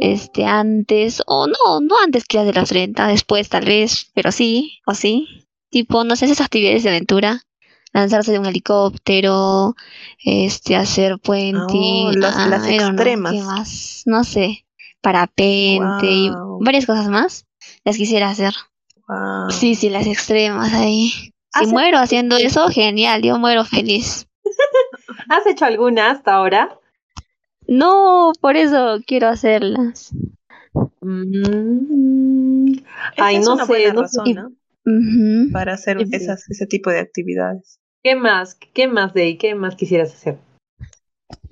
[0.00, 4.30] este antes, o no, no antes que las de las 30, después tal vez, pero
[4.32, 5.46] sí, o sí.
[5.70, 7.42] tipo, no sé, esas actividades de aventura,
[7.92, 9.74] lanzarse de un helicóptero,
[10.22, 13.34] este, hacer puenting, Oh, las- ah, las I don't know, ¿qué extremas.
[13.44, 14.02] más?
[14.06, 14.66] No sé,
[15.00, 16.58] parapente y Guau.
[16.60, 17.46] varias cosas más.
[17.84, 18.52] Las quisiera hacer.
[19.08, 19.50] Wow.
[19.50, 21.08] Sí, sí, las extremas ahí.
[21.10, 21.32] Si
[21.64, 24.26] ¿Has muero haciendo eso, genial, yo muero feliz.
[25.28, 26.78] ¿Has hecho alguna hasta ahora?
[27.68, 30.12] No, por eso quiero hacerlas.
[31.00, 32.72] Mm.
[33.16, 34.34] Ay, es no una sé, buena no razón, sé.
[34.34, 34.48] ¿no?
[34.86, 35.52] Ujú.
[35.52, 36.08] Para hacer Sí.
[36.12, 37.78] esas, ese tipo de actividades.
[38.02, 38.54] ¿Qué más?
[38.54, 39.38] ¿Qué más de ahí?
[39.38, 40.38] ¿Qué más quisieras hacer?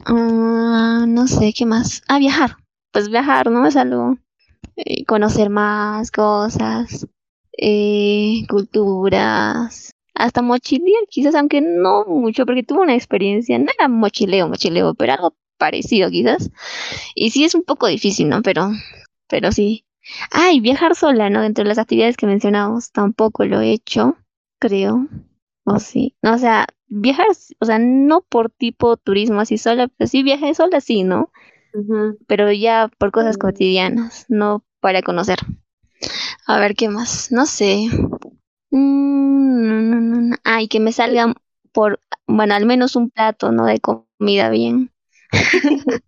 [0.06, 2.02] Ah, no sé, ¿qué más?
[2.08, 2.56] Ah, viajar.
[2.92, 3.66] Pues viajar, ¿no?
[3.66, 4.16] Es algo.
[4.76, 7.06] eh, conocer más cosas,
[7.58, 14.48] eh, culturas, hasta mochilear, quizás, aunque no mucho, porque tuve una experiencia, no era mochileo,
[14.48, 16.50] mochileo, pero algo parecido quizás.
[17.14, 18.42] Y sí es un poco difícil, ¿no?
[18.42, 18.70] Pero,
[19.28, 19.84] pero sí.
[20.32, 21.40] Ah, y viajar sola, ¿no?
[21.42, 24.16] Dentro de las actividades que mencionamos, tampoco lo he hecho,
[24.58, 25.06] creo.
[25.64, 26.14] O sí.
[26.22, 27.26] No, o sea, viajar,
[27.58, 31.30] o sea, no por tipo turismo así sola, pero sí viajé sola, sí, ¿no?
[32.26, 33.40] Pero ya por cosas Mm.
[33.40, 35.38] cotidianas, no para conocer.
[36.46, 37.32] A ver, ¿qué más?
[37.32, 37.86] No sé.
[38.70, 40.36] Mm, no, no, no, no.
[40.44, 41.32] Ah, y que me salga
[41.72, 43.66] por, bueno, al menos un plato, ¿no?
[43.66, 44.90] De comida bien.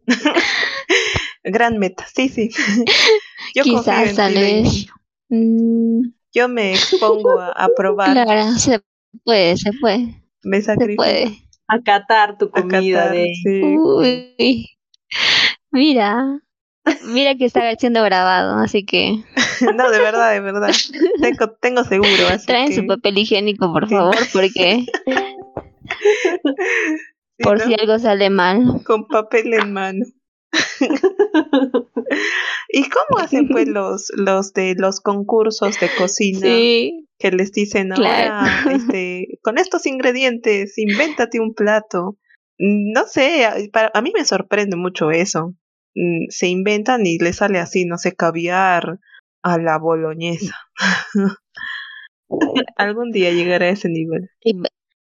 [1.44, 2.50] Gran meta, sí, sí.
[3.54, 4.86] Yo Quizás, tal vez.
[5.28, 6.00] Mm,
[6.32, 8.80] Yo me expongo a, a probar, claro, se
[9.24, 11.02] puede, se puede, me se sacrifico.
[11.02, 11.38] puede.
[11.68, 13.60] Acatar tu comida de sí.
[13.62, 14.68] Uy,
[15.72, 16.40] mira,
[17.04, 19.22] mira que está siendo grabado, así que
[19.76, 20.70] No, de verdad, de verdad.
[21.20, 25.14] Tengo, tengo seguro, así traen que, su papel higiénico, por favor, porque sí,
[27.42, 27.66] por ¿no?
[27.66, 28.82] si algo sale mal.
[28.84, 30.04] Con papel en mano.
[32.68, 37.90] ¿Y cómo hacen pues los, los de los concursos de cocina Sí, que les dicen
[37.90, 38.34] Claro.
[38.34, 42.16] ahora, este, con estos ingredientes, invéntate un plato?
[42.58, 45.54] Mm, No sé, para, a mí me sorprende mucho eso.
[45.96, 48.98] Mm, Se inventan y les sale así, no sé, caviar
[49.42, 50.54] a la boloñesa.
[52.76, 54.30] Algún día llegaré a ese nivel.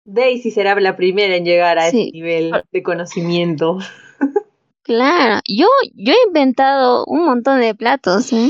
[0.06, 2.02] Daisy será la primera en llegar a Sí.
[2.04, 3.78] ese nivel de conocimiento.
[4.84, 5.42] claro.
[5.48, 8.50] Yo, yo he inventado un montón de platos, ¿eh?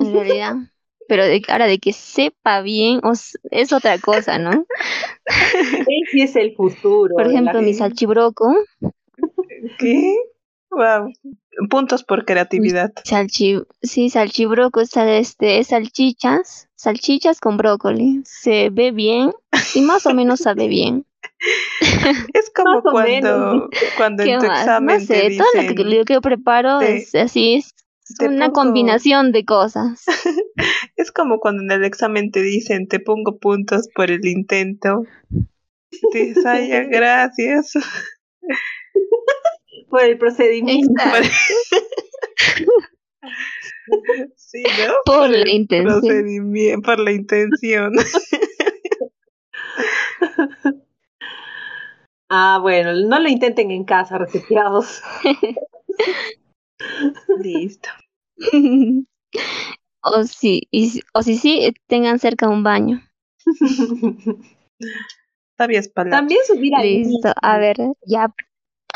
[0.00, 0.54] En realidad.
[1.08, 4.66] Pero de, ahora de que sepa bien os- es otra cosa, ¿no?
[5.86, 7.14] Daisy es el futuro.
[7.14, 8.52] Por ejemplo, mi salchibroco,
[9.78, 10.16] ¿Qué?
[10.76, 11.10] Wow.
[11.70, 12.92] Puntos por creatividad.
[13.04, 18.20] salchi, sí, salchibroco es, sal- este, es salchichas, salchichas con brócoli.
[18.24, 19.32] Se ve bien
[19.74, 21.06] y más o menos sabe bien.
[22.34, 24.60] Es como cuando, cuando ¿Qué en tu más?
[24.60, 27.54] examen No te sé, todo lo que, dicen, lo que yo preparo te- es así,
[27.54, 27.74] es
[28.20, 30.04] una pongo- combinación de cosas.
[30.96, 35.04] es como cuando en el examen te dicen, te pongo puntos por el intento.
[36.12, 37.72] Dices, ay, gracias.
[39.88, 41.02] Por el procedimiento.
[44.36, 44.94] Sí, ¿no?
[45.04, 46.00] Por la intención.
[46.00, 47.92] procedimiento, por la intención.
[52.28, 55.00] Ah, bueno, no lo intenten en casa, reseteados.
[57.40, 57.88] Listo.
[60.02, 63.00] o si, y o si sí, tengan cerca un baño.
[65.56, 66.20] Sabias palabras.
[66.20, 68.34] También subir al Listo, a ver, ya.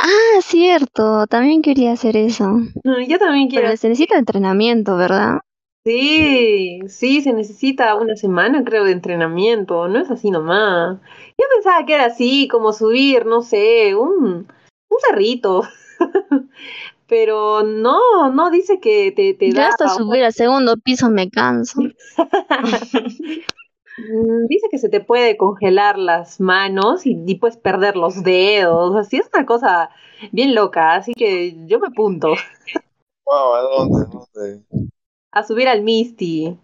[0.02, 2.58] Ah, cierto, también quería hacer eso.
[3.06, 3.66] Yo también quiero.
[3.66, 5.40] Pero se necesita entrenamiento, ¿verdad?
[5.84, 9.88] Sí, sí, se necesita una semana, creo, de entrenamiento.
[9.88, 10.98] No es así nomás.
[11.38, 14.46] Yo pensaba que era así, como subir, no sé, un,
[14.88, 15.62] un cerrito.
[17.06, 19.68] Pero no, no dice que te, te Ya da.
[19.68, 21.80] hasta subir al segundo piso me canso.
[24.08, 28.96] Mm, Dice que se te puede congelar las manos y, y puedes perder los dedos.
[28.96, 29.90] Así es una cosa
[30.32, 30.94] bien loca.
[30.94, 32.34] Así que yo me apunto
[33.26, 34.06] Wow, ¿a dónde?
[34.10, 34.64] ¿Dónde?
[35.32, 36.56] a subir al Misty.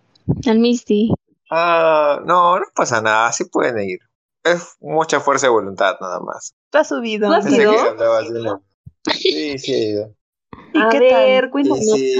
[0.46, 1.12] Al Misty.
[1.50, 4.00] Ah, no, no pasa nada, sí pueden ir.
[4.42, 6.54] Es mucha fuerza de voluntad nada más.
[6.70, 7.28] ¿Tú has subido?
[7.28, 7.50] ¿Tú has
[8.30, 8.62] ido?
[9.12, 10.10] Sí, sí he ido.
[10.74, 11.50] ¿Y A qué ver, tal?
[11.52, 11.80] cuéntanos.
[11.80, 12.16] Sí,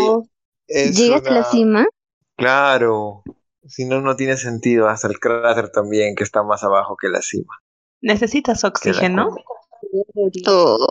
[0.69, 1.87] ¿Llegaste a la cima?
[2.37, 3.25] Claro.
[3.69, 4.89] Si no, no tiene sentido.
[4.89, 7.53] Hasta el cráter también, que está más abajo que la cima.
[8.01, 9.29] ¿Necesitas oxígeno?
[10.47, 10.87] Oh,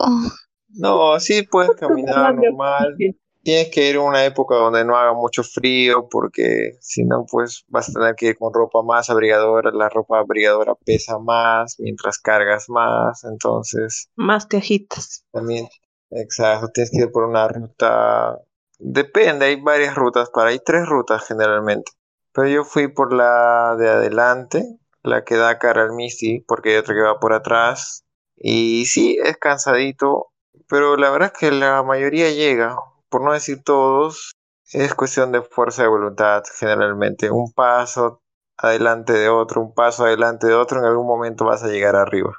[0.70, 2.96] No, sí puedes caminar normal.
[3.44, 7.64] Tienes que ir a una época donde no haga mucho frío, porque si no, pues
[7.68, 9.70] vas a tener que ir con ropa más abrigadora.
[9.72, 13.24] La ropa abrigadora pesa más mientras cargas más.
[13.24, 15.26] Entonces, Más te agitas.
[15.32, 15.68] también,
[16.10, 18.40] exacto, tienes que ir por una ruta.
[18.80, 21.92] Depende, hay varias rutas para, hay tres rutas generalmente.
[22.36, 26.76] Pero yo fui por la de adelante, la que da cara al Misty, porque hay
[26.76, 28.04] otra que va por atrás.
[28.36, 30.34] Y sí, es cansadito,
[30.68, 32.76] pero la verdad es que la mayoría llega,
[33.08, 34.34] por no decir todos,
[34.74, 37.32] es cuestión de fuerza de voluntad generalmente.
[37.32, 38.22] Un paso
[38.58, 42.34] adelante de otro, un paso adelante de otro, en algún momento vas a llegar arriba.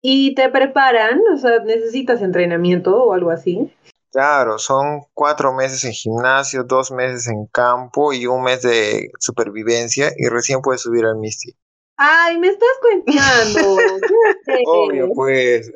[0.00, 1.20] ¿Y te preparan?
[1.34, 3.70] O sea, ¿necesitas entrenamiento o algo así?
[4.12, 10.12] Claro, son cuatro meses en gimnasio, dos meses en campo y un mes de supervivencia
[10.14, 11.54] y recién puedes subir al Misty.
[11.96, 13.78] Ay, me estás cuenteando.
[14.66, 15.72] Obvio, pues.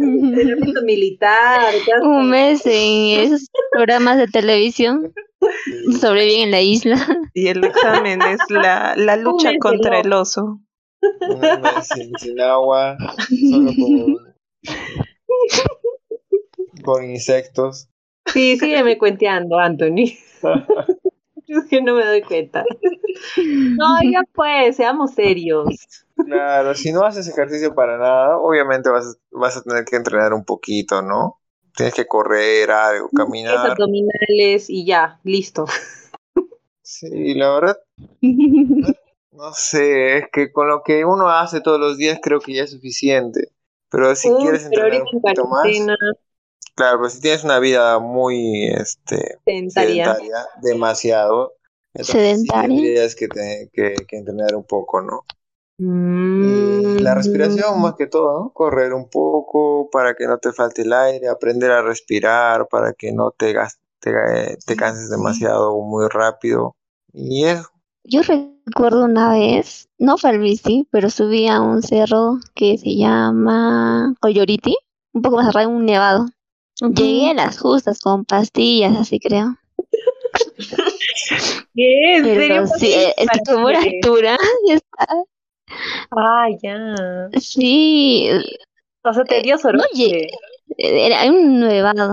[0.00, 1.74] Entrenamiento militar.
[2.02, 5.12] Un mes en esos programas de televisión.
[6.00, 7.06] Sobreviven en la isla.
[7.34, 10.60] Y el examen es la, la lucha contra el oso.
[11.02, 12.96] Un mes sin, sin agua,
[13.28, 14.16] solo con,
[16.90, 17.88] con insectos.
[18.32, 20.16] Sí, sígueme cuenteando, Anthony.
[21.46, 22.64] Es que no me doy cuenta.
[23.36, 25.66] No, ya pues, seamos serios.
[26.14, 30.44] Claro, si no haces ejercicio para nada, obviamente vas, vas a tener que entrenar un
[30.44, 31.40] poquito, ¿no?
[31.74, 33.68] Tienes que correr algo, caminar.
[33.68, 35.64] abdominales y ya, listo.
[36.82, 37.76] Sí, la verdad,
[38.20, 42.62] no sé, es que con lo que uno hace todos los días creo que ya
[42.62, 43.48] es suficiente.
[43.90, 45.66] Pero si quieres entrenar un poquito más,
[46.74, 50.06] claro, pero si tienes una vida muy, este, sedentaria.
[50.06, 51.54] sedentaria, demasiado,
[51.94, 52.56] entonces sí Sedentaria.
[52.56, 55.26] tendrías que, te- que, que entrenar un poco, ¿no?
[55.80, 56.30] Mm.
[56.38, 58.52] Y la respiración más que todo, ¿no?
[58.52, 63.12] Correr un poco para que no te falte el aire, aprender a respirar para que
[63.12, 66.76] no te, gas- te, eh, te canses demasiado o muy rápido.
[67.12, 67.68] Y eso,
[68.04, 72.94] Yo recuerdo una vez, no fue al bici, pero subí a un cerro que se
[72.96, 74.76] llama Coyoriti,
[75.14, 76.26] un poco más arriba, un nevado.
[76.80, 79.56] Llegué a las justas con pastillas, así creo.
[81.74, 82.16] ¿Qué?
[82.16, 82.66] ¿En serio?
[82.78, 85.06] sí, eh, es que como era Para- altura, ya está.
[86.16, 87.38] Ah, ya.
[87.40, 88.28] Sí,
[89.04, 89.88] O sea, te dio no soroche.
[89.94, 90.28] llegué.
[90.78, 92.12] Era un nevado.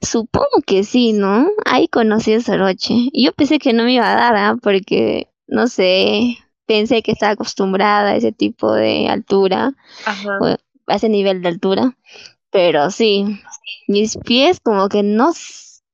[0.00, 1.48] Supongo que sí, ¿no?
[1.64, 2.94] Ahí conocí a Soroche.
[3.12, 4.56] Y yo pensé que no me iba a dar, ¿ah?
[4.62, 9.72] Porque, no sé, pensé que estaba acostumbrada a ese tipo de altura,
[10.06, 10.38] Ajá.
[10.86, 11.96] a ese nivel de altura.
[12.50, 13.24] Pero sí,
[13.88, 15.32] mis pies como que no,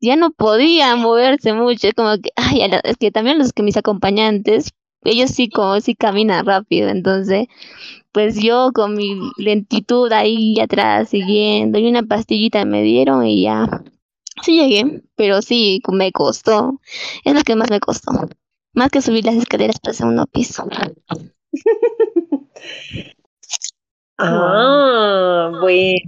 [0.01, 1.89] ya no podían moverse mucho.
[1.97, 4.71] Como que, ay, es que también los que mis acompañantes,
[5.03, 6.89] ellos sí como sí caminan rápido.
[6.89, 7.47] Entonces,
[8.13, 13.83] pues yo con mi lentitud ahí atrás siguiendo y una pastillita me dieron y ya.
[14.43, 16.81] Sí llegué, pero sí me costó.
[17.25, 18.13] Es lo que más me costó.
[18.75, 20.67] Más que subir las escaleras para el segundo piso.
[24.19, 25.99] Ah, bueno.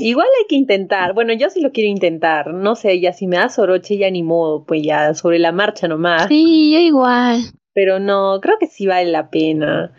[0.00, 1.14] Igual hay que intentar.
[1.14, 2.54] Bueno, yo sí lo quiero intentar.
[2.54, 5.88] No sé, ya si me da soroche ya ni modo, pues ya sobre la marcha
[5.88, 6.28] nomás.
[6.28, 7.40] Sí, yo igual.
[7.72, 9.92] Pero no, creo que sí vale la pena.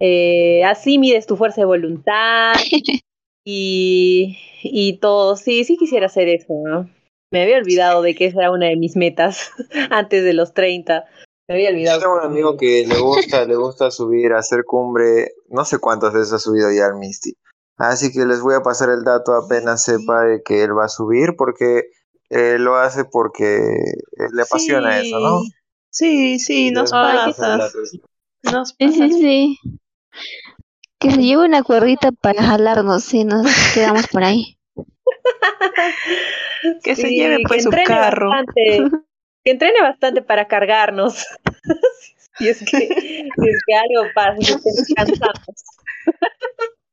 [0.00, 2.52] Eh, así mides tu fuerza de voluntad
[3.44, 5.36] y, y todo.
[5.36, 6.90] Sí, sí quisiera hacer eso, ¿no?
[7.30, 9.50] Me había olvidado de que esa era una de mis metas
[9.90, 11.04] antes de los 30.
[11.48, 12.00] Me había Yo olvidado.
[12.00, 16.32] tengo un amigo que le gusta, le gusta subir, hacer cumbre, no sé cuántas veces
[16.34, 17.32] ha subido ya al Misty.
[17.78, 20.88] Así que les voy a pasar el dato apenas sepa de que él va a
[20.88, 21.84] subir, porque
[22.30, 25.40] eh, lo hace porque eh, le apasiona eso, ¿no?
[25.90, 27.72] Sí, sí, nos Les voy a pasar el pasas.
[28.42, 28.58] dato.
[28.58, 29.16] Nos Sí, sí, pasas.
[29.16, 29.58] sí.
[31.00, 34.58] Que se lleve una cuerdita para jalarnos si nos quedamos por ahí.
[36.82, 38.30] Que se Sí, lleve pues su carro.
[38.30, 38.90] Bastante,
[39.44, 41.26] que entrene bastante para cargarnos.
[42.38, 45.64] si, es que, si es que algo pasa, si es que nos cansamos.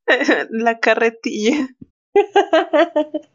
[0.49, 1.67] La carretilla.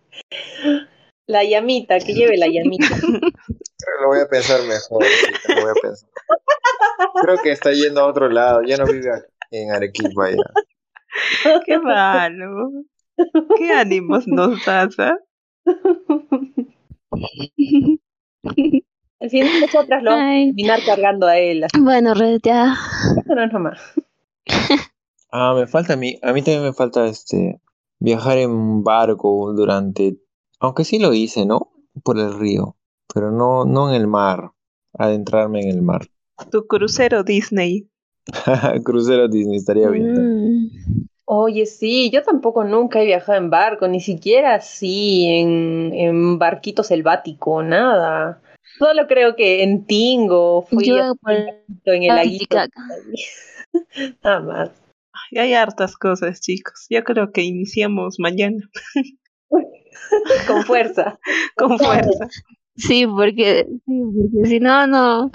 [1.27, 2.87] La llamita, que lleve la llamita.
[4.01, 5.05] Lo voy a pensar mejor,
[5.49, 6.09] lo voy a pensar.
[7.23, 9.11] Creo que está yendo a otro lado, ya no vive
[9.53, 10.39] en Arequipa ya.
[11.65, 12.73] Qué malo.
[13.57, 15.19] Qué ánimos nos das, ¿ah?
[19.21, 21.65] Al final nosotras lo vamos a terminar cargando a él.
[21.65, 22.75] así Bueno, Red, ya.
[23.27, 23.81] que no es nomás.
[25.33, 27.61] Ah, me falta a mí, a mí también me falta este
[28.01, 30.19] viajar en barco durante,
[30.59, 31.71] aunque sí lo hice, ¿no?
[32.03, 32.77] Por el río,
[33.15, 34.51] pero no, no en el mar,
[34.93, 36.09] adentrarme en el mar.
[36.51, 37.89] Tu crucero Disney.
[38.85, 40.15] Crucero Disney estaría bien.
[40.15, 40.71] Mm.
[41.27, 46.83] Oye, sí, yo tampoco nunca he viajado en barco, ni siquiera así en, en barquito
[46.83, 48.41] selvático, nada.
[48.81, 52.57] Solo creo que en Tingo fui Yo por en el laguito.
[52.57, 52.83] Titicaca.
[54.25, 54.71] Nada más.
[55.13, 56.87] Ay, hay hartas cosas, chicos.
[56.89, 58.57] Yo creo que iniciamos mañana
[60.49, 61.19] Con fuerza.
[61.57, 62.27] con fuerza.
[62.75, 65.31] Sí, porque, sí, porque si no, no,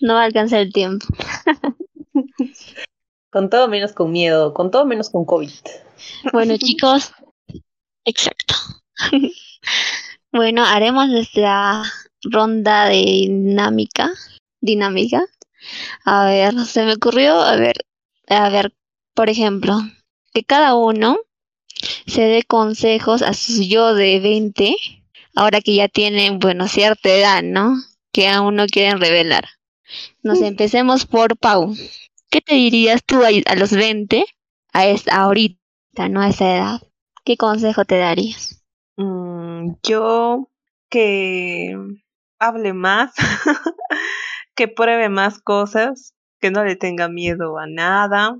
[0.00, 1.06] no va a alcanzar el tiempo.
[3.30, 5.52] Con todo menos con miedo, con todo menos con COVID.
[6.32, 7.12] Bueno, chicos,
[8.04, 8.56] exacto.
[10.32, 11.84] bueno, haremos nuestra
[12.22, 14.12] ronda de dinámica.
[14.60, 15.24] Dinámica.
[16.04, 17.76] A ver, se me ocurrió, a ver,
[18.28, 18.72] a ver,
[19.14, 19.78] por ejemplo,
[20.32, 21.18] que cada uno
[22.06, 24.76] se dé consejos a su yo de 20,
[25.34, 27.76] ahora que ya tienen, bueno, cierta edad, ¿no?
[28.12, 29.48] Que aún no quieren revelar.
[30.22, 31.74] Nos empecemos por Pau.
[32.30, 34.24] ¿Qué te dirías tú a, a los 20,
[34.72, 36.82] a esta, ahorita, no a esa edad?
[37.24, 38.62] ¿Qué consejo te darías?
[38.96, 40.48] Mm, yo
[40.88, 41.76] que
[42.40, 43.12] hable más,
[44.56, 48.36] que pruebe más cosas, que no le tenga miedo a nada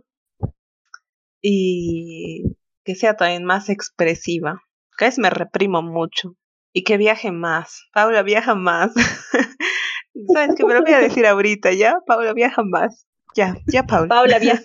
[1.43, 4.63] y que sea también más expresiva.
[4.99, 6.35] Que a veces me reprimo mucho
[6.73, 7.87] y que viaje más.
[7.93, 8.93] Paula viaja más.
[10.35, 12.01] ¿Sabes que me lo voy a decir ahorita ya?
[12.07, 13.07] Paula viaja más.
[13.37, 14.09] Ya, ya Paula.
[14.09, 14.63] Paula viaja.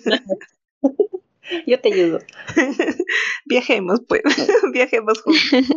[1.66, 2.18] Yo te ayudo.
[3.44, 4.22] Viajemos pues,
[4.72, 5.76] viajemos juntos.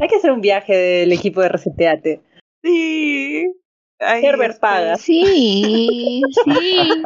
[0.00, 2.20] Hay que hacer un viaje del equipo de Reseteate.
[2.62, 3.52] Sí.
[3.98, 4.96] Ay, Herbert este, paga.
[4.96, 7.02] Sí, sí.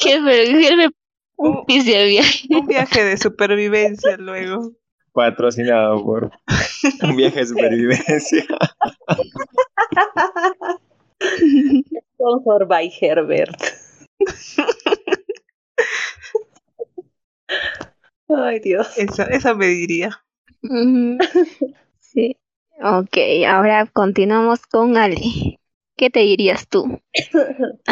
[0.04, 0.94] Herbert, Herbert,
[1.36, 2.46] un de viaje.
[2.50, 4.72] un viaje de supervivencia luego.
[5.12, 6.30] Patrocinado por
[7.02, 8.46] un viaje de supervivencia.
[12.14, 13.62] Sponsor by Herbert.
[18.28, 18.96] Ay, Dios.
[18.96, 20.24] Esa, esa me diría.
[22.12, 22.36] Sí.
[22.82, 25.58] Ok, ahora continuamos con Ale.
[25.96, 27.00] ¿Qué te dirías tú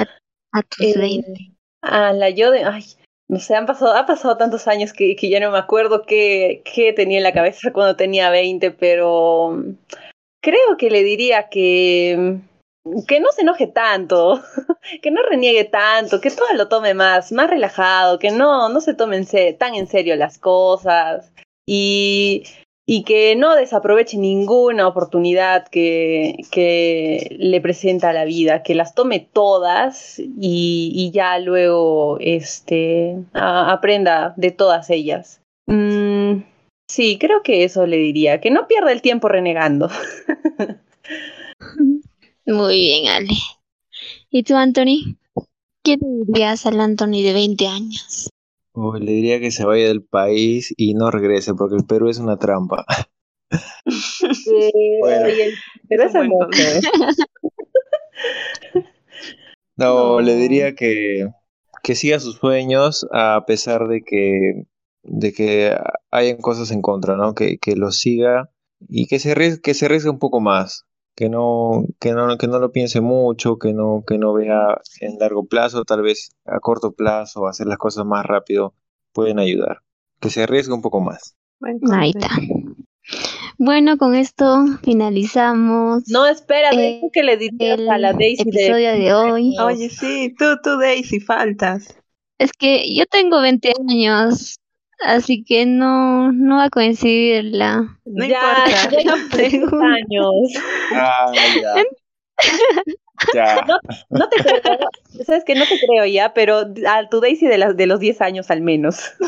[0.52, 1.52] a tus Eh, 20?
[1.82, 2.64] a la yo de.
[2.64, 2.84] Ay,
[3.28, 6.62] no sé, han pasado, ha pasado tantos años que, que ya no me acuerdo qué,
[6.64, 9.72] qué tenía en la cabeza cuando tenía 20, pero mm,
[10.42, 12.38] creo que le diría que.
[13.06, 14.42] Que no se enoje tanto,
[15.02, 18.94] que no reniegue tanto, que todo lo tome más, más relajado, que no, no se
[18.94, 19.26] tomen
[19.58, 21.30] tan en serio las cosas
[21.66, 22.44] y,
[22.93, 29.28] y que no desaproveche ninguna oportunidad que, que le presenta la vida, que las tome
[29.32, 35.41] todas y, y ya luego este, aprenda de todas ellas.
[35.68, 36.43] Mm,
[36.88, 39.88] sí, creo que eso le diría, que no pierda el tiempo renegando.
[42.45, 43.38] Muy bien, Ale.
[44.30, 45.16] ¿Y tú, Anthony?
[45.84, 48.30] ¿Qué dirías al Anthony de 20 años?
[48.82, 52.18] Uy, le diría que se vaya del país y no regrese, porque el Perú es
[52.18, 52.86] una trampa.
[55.00, 55.26] Bueno.
[55.88, 56.50] Es un buen
[59.76, 61.26] no, le diría que,
[61.82, 64.66] que siga sus sueños a pesar de que,
[65.02, 65.76] de que
[66.12, 67.34] hayan cosas en contra, ¿no?
[67.34, 68.52] Que, que lo siga
[68.88, 70.86] y que se arriesgue, que se arriesgue un poco más,
[71.20, 75.18] que no, que no, que no lo piense mucho, que no, que no vea en
[75.18, 78.72] largo plazo, tal vez a corto plazo, hacer las cosas más rápido
[79.12, 79.82] pueden ayudar.
[80.18, 81.36] Que se arriesgue un poco más.
[81.92, 82.30] Ahí está.
[83.58, 88.44] Bueno, con esto finalizamos No, espérate, Eh, ¿tú qué le dirías el a la Daisy
[88.44, 89.56] de episodio de hoy.
[89.58, 91.94] Oye, sí, tú, tú, Daisy, faltas.
[92.38, 94.58] Es que yo tengo 20 años,
[95.03, 97.98] así que no, no va a coincidir la...
[98.05, 98.90] No ya, importa.
[98.90, 99.86] ya no Pregunta.
[99.86, 100.34] años.
[100.92, 101.74] Ah, ya.
[103.34, 103.66] Ya.
[104.09, 104.78] No te creo,
[105.26, 108.20] sabes que no te creo ya, pero a tu Daisy de, las de los 10
[108.22, 109.12] años al menos.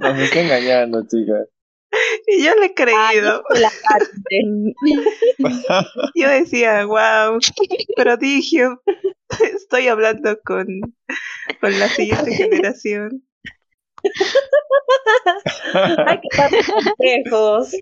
[0.00, 1.48] Nos está engañando, chicas.
[2.26, 3.42] Y yo le he creído.
[3.50, 4.42] Ay, la parte.
[6.14, 7.38] Yo decía, wow,
[7.96, 8.82] prodigio.
[9.54, 10.66] Estoy hablando con,
[11.60, 13.22] con la siguiente generación.
[15.74, 16.50] Hay que dar
[16.96, 17.72] consejos.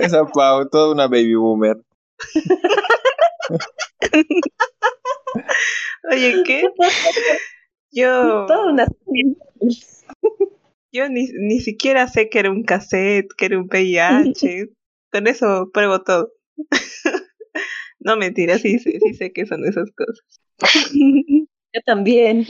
[0.00, 1.76] Esa Pau, toda una baby boomer.
[6.10, 6.64] Oye, ¿qué?
[7.92, 8.86] Yo, Toda una
[10.92, 14.70] yo ni, ni siquiera sé que era un cassette, que era un VIH.
[15.12, 16.32] Con eso pruebo todo.
[18.00, 20.40] No, mentira, sí, sé- sí sé que son esas cosas.
[21.72, 22.46] Yo también.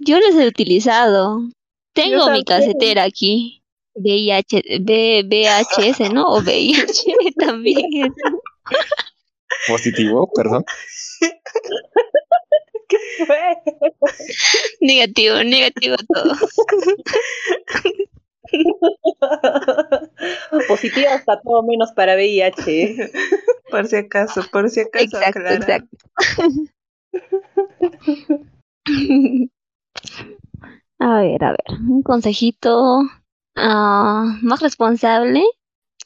[0.00, 1.40] Yo los he utilizado.
[1.94, 2.46] Tengo mi también.
[2.72, 3.62] casetera aquí.
[3.94, 6.26] VIH, V- VHS, ¿no?
[6.28, 8.14] O VIH también.
[9.66, 10.64] Positivo, perdón.
[14.80, 16.34] Negativo, negativo todo.
[20.68, 23.10] Positivo hasta todo menos para VIH.
[23.70, 25.04] Por si acaso, por si acaso.
[25.04, 25.96] Exacto, exacto.
[31.00, 33.02] A ver, a ver, un consejito
[33.54, 35.44] ah, más responsable,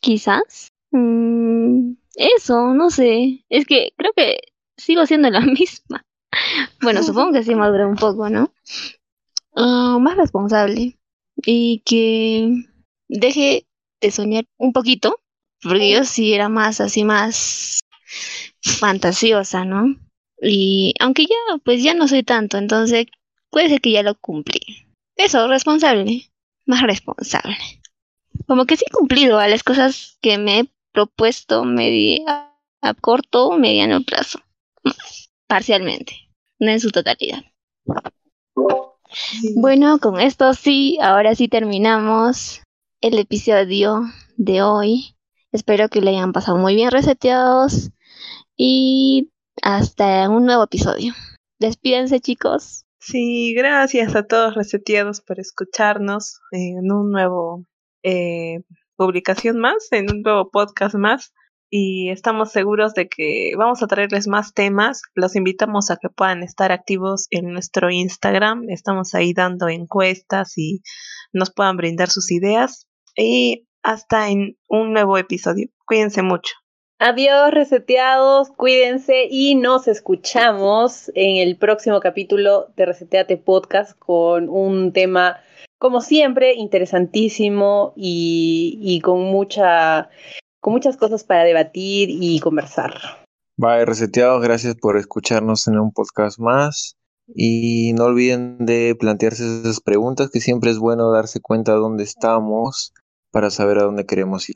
[0.01, 0.71] quizás.
[0.91, 3.45] Mm, eso, no sé.
[3.49, 4.39] Es que creo que
[4.77, 6.05] sigo siendo la misma.
[6.83, 8.53] bueno, supongo que sí maduré un poco, ¿no?
[9.57, 10.99] Ah, más responsable
[11.37, 12.65] y que
[13.09, 13.67] deje
[14.01, 15.21] de soñar un poquito,
[15.63, 17.81] porque yo sí era más así, más
[18.61, 19.97] fantasiosa, ¿no?
[20.43, 23.07] Y aunque ya, pues ya no soy tanto, entonces
[23.51, 24.61] puede ser que ya lo cumplí.
[25.15, 26.31] Eso, responsable,
[26.67, 27.57] más responsable.
[28.49, 33.49] Como que sí he cumplido a las cosas que me he propuesto media, a corto
[33.49, 34.41] o mediano plazo.
[35.47, 36.29] Parcialmente,
[36.59, 37.45] no en su totalidad.
[39.55, 42.63] Bueno, con esto sí, ahora sí terminamos
[43.01, 44.03] el episodio
[44.37, 45.15] de hoy.
[45.53, 47.91] Espero que le hayan pasado muy bien reseteados
[48.57, 49.32] y
[49.63, 51.15] hasta un nuevo episodio.
[51.59, 52.85] Despídense chicos.
[52.99, 57.65] Sí, gracias a todos reseteados por escucharnos en un nuevo
[58.03, 58.63] eh,
[58.97, 61.33] publicación más, en un nuevo podcast más.
[61.71, 65.03] Y estamos seguros de que vamos a traerles más temas.
[65.15, 68.69] Los invitamos a que puedan estar activos en nuestro Instagram.
[68.69, 70.83] Estamos ahí dando encuestas y
[71.33, 72.87] nos puedan brindar sus ideas.
[73.17, 75.69] Y hasta en un nuevo episodio.
[75.87, 76.53] Cuídense mucho.
[77.05, 84.93] Adiós, reseteados, cuídense y nos escuchamos en el próximo capítulo de Reseteate Podcast con un
[84.93, 85.39] tema,
[85.81, 90.11] como siempre, interesantísimo y, con, mucha,
[90.61, 92.95] con muchas cosas para debatir y conversar.
[93.57, 96.95] Bye, reseteados, gracias por escucharnos en un podcast más.
[97.35, 102.05] Y no olviden de plantearse esas preguntas, que siempre es bueno darse cuenta de dónde
[102.05, 102.93] estamos
[103.33, 104.55] para saber a dónde queremos ir.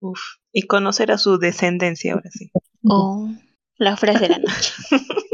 [0.00, 0.20] Uf,
[0.52, 2.50] y conocer a su descendencia ahora sí.
[2.90, 3.28] Oh,
[3.76, 4.72] la frase de la noche.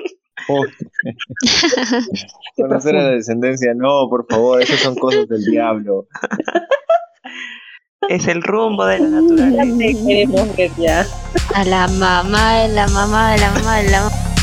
[2.56, 6.06] conocer a la descendencia, no, por favor, esas son cosas del diablo.
[8.08, 10.06] Es el rumbo de la naturaleza.
[10.06, 11.06] queremos ver ya.
[11.54, 14.33] A la mamá, de la mamá, de la mamá, de la mamá.